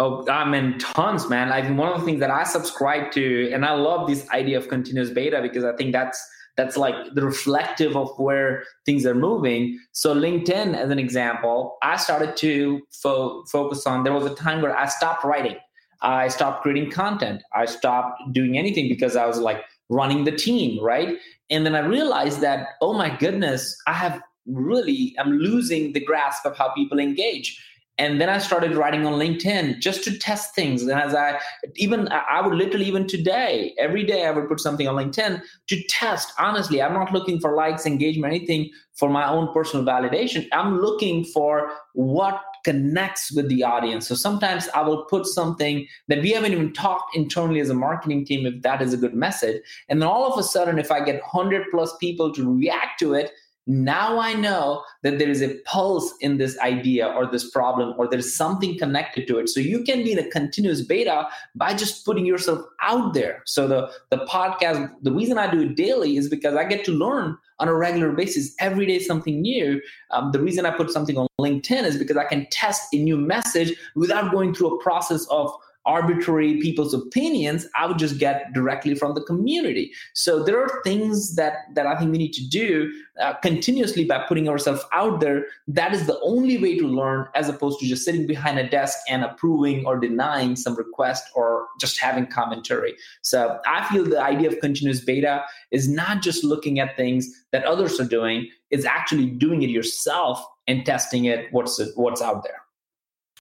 Oh, 0.00 0.26
I 0.30 0.48
mean, 0.48 0.78
tons, 0.78 1.28
man. 1.28 1.52
I 1.52 1.60
think 1.60 1.78
one 1.78 1.92
of 1.92 2.00
the 2.00 2.06
things 2.06 2.20
that 2.20 2.30
I 2.30 2.44
subscribe 2.44 3.12
to, 3.12 3.52
and 3.52 3.66
I 3.66 3.72
love 3.72 4.08
this 4.08 4.26
idea 4.30 4.56
of 4.56 4.66
continuous 4.68 5.10
beta 5.10 5.42
because 5.42 5.62
I 5.62 5.76
think 5.76 5.92
that's 5.92 6.18
that's 6.56 6.78
like 6.78 6.94
the 7.14 7.22
reflective 7.22 7.94
of 7.96 8.08
where 8.16 8.64
things 8.86 9.04
are 9.04 9.14
moving. 9.14 9.78
So 9.92 10.14
LinkedIn, 10.14 10.74
as 10.74 10.88
an 10.88 10.98
example, 10.98 11.76
I 11.82 11.96
started 11.98 12.34
to 12.38 12.80
fo- 12.90 13.44
focus 13.44 13.86
on. 13.86 14.04
There 14.04 14.14
was 14.14 14.24
a 14.24 14.34
time 14.34 14.62
where 14.62 14.74
I 14.74 14.86
stopped 14.86 15.22
writing. 15.22 15.56
I 16.00 16.28
stopped 16.28 16.62
creating 16.62 16.90
content. 16.90 17.42
I 17.54 17.66
stopped 17.66 18.22
doing 18.32 18.56
anything 18.56 18.88
because 18.88 19.16
I 19.16 19.26
was 19.26 19.38
like 19.38 19.62
running 19.90 20.24
the 20.24 20.32
team, 20.32 20.82
right? 20.82 21.18
And 21.50 21.66
then 21.66 21.74
I 21.74 21.80
realized 21.80 22.40
that, 22.40 22.68
oh 22.80 22.94
my 22.94 23.14
goodness, 23.18 23.76
I 23.86 23.92
have 23.92 24.22
really, 24.46 25.14
I'm 25.18 25.32
losing 25.32 25.92
the 25.92 26.00
grasp 26.00 26.46
of 26.46 26.56
how 26.56 26.72
people 26.72 26.98
engage 26.98 27.62
and 28.00 28.20
then 28.20 28.30
i 28.30 28.38
started 28.38 28.74
writing 28.74 29.06
on 29.06 29.12
linkedin 29.12 29.78
just 29.78 30.02
to 30.04 30.18
test 30.18 30.54
things. 30.54 30.82
And 30.82 30.92
as 30.92 31.14
i 31.14 31.38
even 31.76 32.08
i 32.10 32.40
would 32.40 32.54
literally 32.54 32.86
even 32.86 33.06
today 33.06 33.74
every 33.78 34.04
day 34.04 34.26
i 34.26 34.30
would 34.30 34.48
put 34.48 34.60
something 34.60 34.88
on 34.88 34.96
linkedin 34.96 35.42
to 35.68 35.82
test. 35.88 36.32
Honestly 36.38 36.82
i'm 36.82 36.94
not 36.94 37.12
looking 37.12 37.38
for 37.38 37.54
likes 37.54 37.86
engagement 37.86 38.32
anything 38.32 38.70
for 38.94 39.08
my 39.08 39.26
own 39.26 39.52
personal 39.54 39.84
validation. 39.84 40.46
I'm 40.52 40.78
looking 40.78 41.24
for 41.24 41.70
what 41.94 42.42
connects 42.64 43.32
with 43.32 43.48
the 43.48 43.62
audience. 43.64 44.08
So 44.08 44.14
sometimes 44.14 44.68
i 44.74 44.80
will 44.80 45.04
put 45.04 45.26
something 45.26 45.86
that 46.08 46.22
we 46.22 46.32
haven't 46.32 46.52
even 46.52 46.72
talked 46.72 47.16
internally 47.16 47.60
as 47.60 47.70
a 47.70 47.74
marketing 47.74 48.24
team 48.24 48.46
if 48.46 48.62
that 48.62 48.82
is 48.82 48.92
a 48.94 49.02
good 49.04 49.14
message. 49.14 49.62
And 49.88 50.00
then 50.00 50.08
all 50.08 50.32
of 50.32 50.38
a 50.38 50.42
sudden 50.42 50.78
if 50.78 50.90
i 50.90 51.00
get 51.04 51.22
100 51.22 51.66
plus 51.70 51.94
people 51.98 52.32
to 52.32 52.50
react 52.50 52.98
to 53.00 53.14
it 53.14 53.32
now 53.66 54.18
I 54.18 54.34
know 54.34 54.82
that 55.02 55.18
there 55.18 55.28
is 55.28 55.42
a 55.42 55.54
pulse 55.64 56.12
in 56.20 56.38
this 56.38 56.58
idea 56.58 57.06
or 57.06 57.26
this 57.26 57.50
problem, 57.50 57.94
or 57.98 58.08
there's 58.08 58.34
something 58.34 58.78
connected 58.78 59.26
to 59.28 59.38
it. 59.38 59.48
So 59.48 59.60
you 59.60 59.84
can 59.84 60.02
be 60.02 60.12
in 60.12 60.18
a 60.18 60.28
continuous 60.30 60.82
beta 60.82 61.28
by 61.54 61.74
just 61.74 62.04
putting 62.04 62.26
yourself 62.26 62.64
out 62.82 63.14
there. 63.14 63.42
So 63.46 63.68
the, 63.68 63.90
the 64.10 64.24
podcast, 64.26 64.90
the 65.02 65.12
reason 65.12 65.38
I 65.38 65.50
do 65.50 65.60
it 65.62 65.76
daily 65.76 66.16
is 66.16 66.28
because 66.28 66.54
I 66.54 66.64
get 66.64 66.84
to 66.86 66.92
learn 66.92 67.36
on 67.58 67.68
a 67.68 67.74
regular 67.74 68.12
basis 68.12 68.54
every 68.58 68.86
day 68.86 68.98
something 68.98 69.40
new. 69.40 69.80
Um, 70.10 70.32
the 70.32 70.40
reason 70.40 70.64
I 70.64 70.70
put 70.70 70.90
something 70.90 71.16
on 71.16 71.28
LinkedIn 71.40 71.84
is 71.84 71.96
because 71.96 72.16
I 72.16 72.24
can 72.24 72.46
test 72.50 72.92
a 72.92 72.96
new 72.96 73.18
message 73.18 73.74
without 73.94 74.32
going 74.32 74.54
through 74.54 74.78
a 74.78 74.82
process 74.82 75.26
of 75.30 75.52
arbitrary 75.86 76.60
people's 76.60 76.92
opinions 76.92 77.66
i 77.76 77.86
would 77.86 77.98
just 77.98 78.18
get 78.18 78.52
directly 78.52 78.94
from 78.94 79.14
the 79.14 79.22
community. 79.22 79.92
So 80.14 80.42
there 80.42 80.60
are 80.60 80.82
things 80.84 81.36
that 81.36 81.54
that 81.74 81.86
i 81.86 81.96
think 81.96 82.12
we 82.12 82.18
need 82.18 82.32
to 82.34 82.48
do 82.48 82.92
uh, 83.20 83.34
continuously 83.34 84.04
by 84.04 84.24
putting 84.26 84.48
ourselves 84.48 84.82
out 84.92 85.20
there. 85.20 85.46
That 85.68 85.92
is 85.92 86.06
the 86.06 86.18
only 86.20 86.56
way 86.58 86.78
to 86.78 86.86
learn 86.86 87.26
as 87.34 87.48
opposed 87.48 87.80
to 87.80 87.86
just 87.86 88.04
sitting 88.04 88.26
behind 88.26 88.58
a 88.58 88.68
desk 88.68 88.98
and 89.08 89.22
approving 89.22 89.84
or 89.86 89.98
denying 89.98 90.56
some 90.56 90.74
request 90.74 91.24
or 91.34 91.66
just 91.78 92.00
having 92.00 92.26
commentary. 92.26 92.94
So 93.22 93.58
i 93.66 93.84
feel 93.88 94.04
the 94.04 94.22
idea 94.22 94.48
of 94.48 94.60
continuous 94.60 95.00
beta 95.00 95.42
is 95.70 95.88
not 95.88 96.22
just 96.22 96.44
looking 96.44 96.78
at 96.80 96.96
things 96.96 97.28
that 97.52 97.64
others 97.64 98.00
are 98.00 98.04
doing 98.04 98.48
it's 98.70 98.84
actually 98.84 99.26
doing 99.26 99.62
it 99.62 99.70
yourself 99.70 100.44
and 100.66 100.86
testing 100.86 101.24
it 101.24 101.46
what's 101.52 101.80
what's 101.96 102.22
out 102.22 102.42
there 102.44 102.62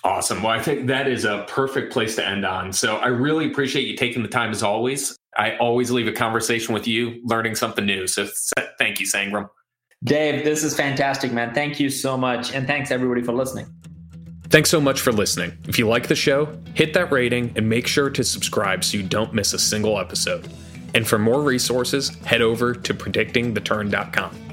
Awesome. 0.04 0.42
Well, 0.42 0.54
I 0.54 0.62
think 0.62 0.88
that 0.88 1.08
is 1.08 1.26
a 1.26 1.46
perfect 1.50 1.92
place 1.92 2.16
to 2.16 2.26
end 2.26 2.46
on. 2.46 2.72
So 2.72 2.98
I 2.98 3.08
really 3.08 3.48
appreciate 3.48 3.88
you 3.88 3.98
taking 3.98 4.24
the 4.24 4.30
time 4.30 4.52
as 4.52 4.64
always. 4.64 5.18
I 5.38 5.58
always 5.58 5.92
leave 5.92 6.08
a 6.08 6.14
conversation 6.14 6.74
with 6.74 6.88
you 6.88 7.22
learning 7.26 7.56
something 7.56 7.86
new. 7.86 8.08
So 8.08 8.28
thank 8.78 9.00
you, 9.00 9.06
Sangram. 9.06 9.50
Dave, 10.04 10.46
this 10.46 10.64
is 10.64 10.76
fantastic, 10.76 11.34
man. 11.34 11.54
Thank 11.54 11.80
you 11.80 11.90
so 11.90 12.18
much. 12.18 12.54
And 12.54 12.66
thanks 12.66 12.92
everybody 12.92 13.22
for 13.22 13.34
listening. 13.34 13.68
Thanks 14.50 14.70
so 14.70 14.80
much 14.82 15.02
for 15.02 15.12
listening. 15.12 15.58
If 15.68 15.78
you 15.78 15.88
like 15.88 16.08
the 16.08 16.16
show, 16.16 16.58
hit 16.74 16.94
that 16.94 17.12
rating 17.12 17.52
and 17.56 17.70
make 17.70 17.86
sure 17.86 18.10
to 18.10 18.24
subscribe 18.24 18.84
so 18.84 18.98
you 18.98 19.04
don't 19.04 19.34
miss 19.34 19.54
a 19.54 19.60
single 19.60 20.00
episode. 20.00 20.48
And 20.96 21.08
for 21.08 21.20
more 21.20 21.42
resources, 21.42 22.10
head 22.26 22.42
over 22.42 22.74
to 22.74 22.94
predictingtheturn.com. 22.94 24.49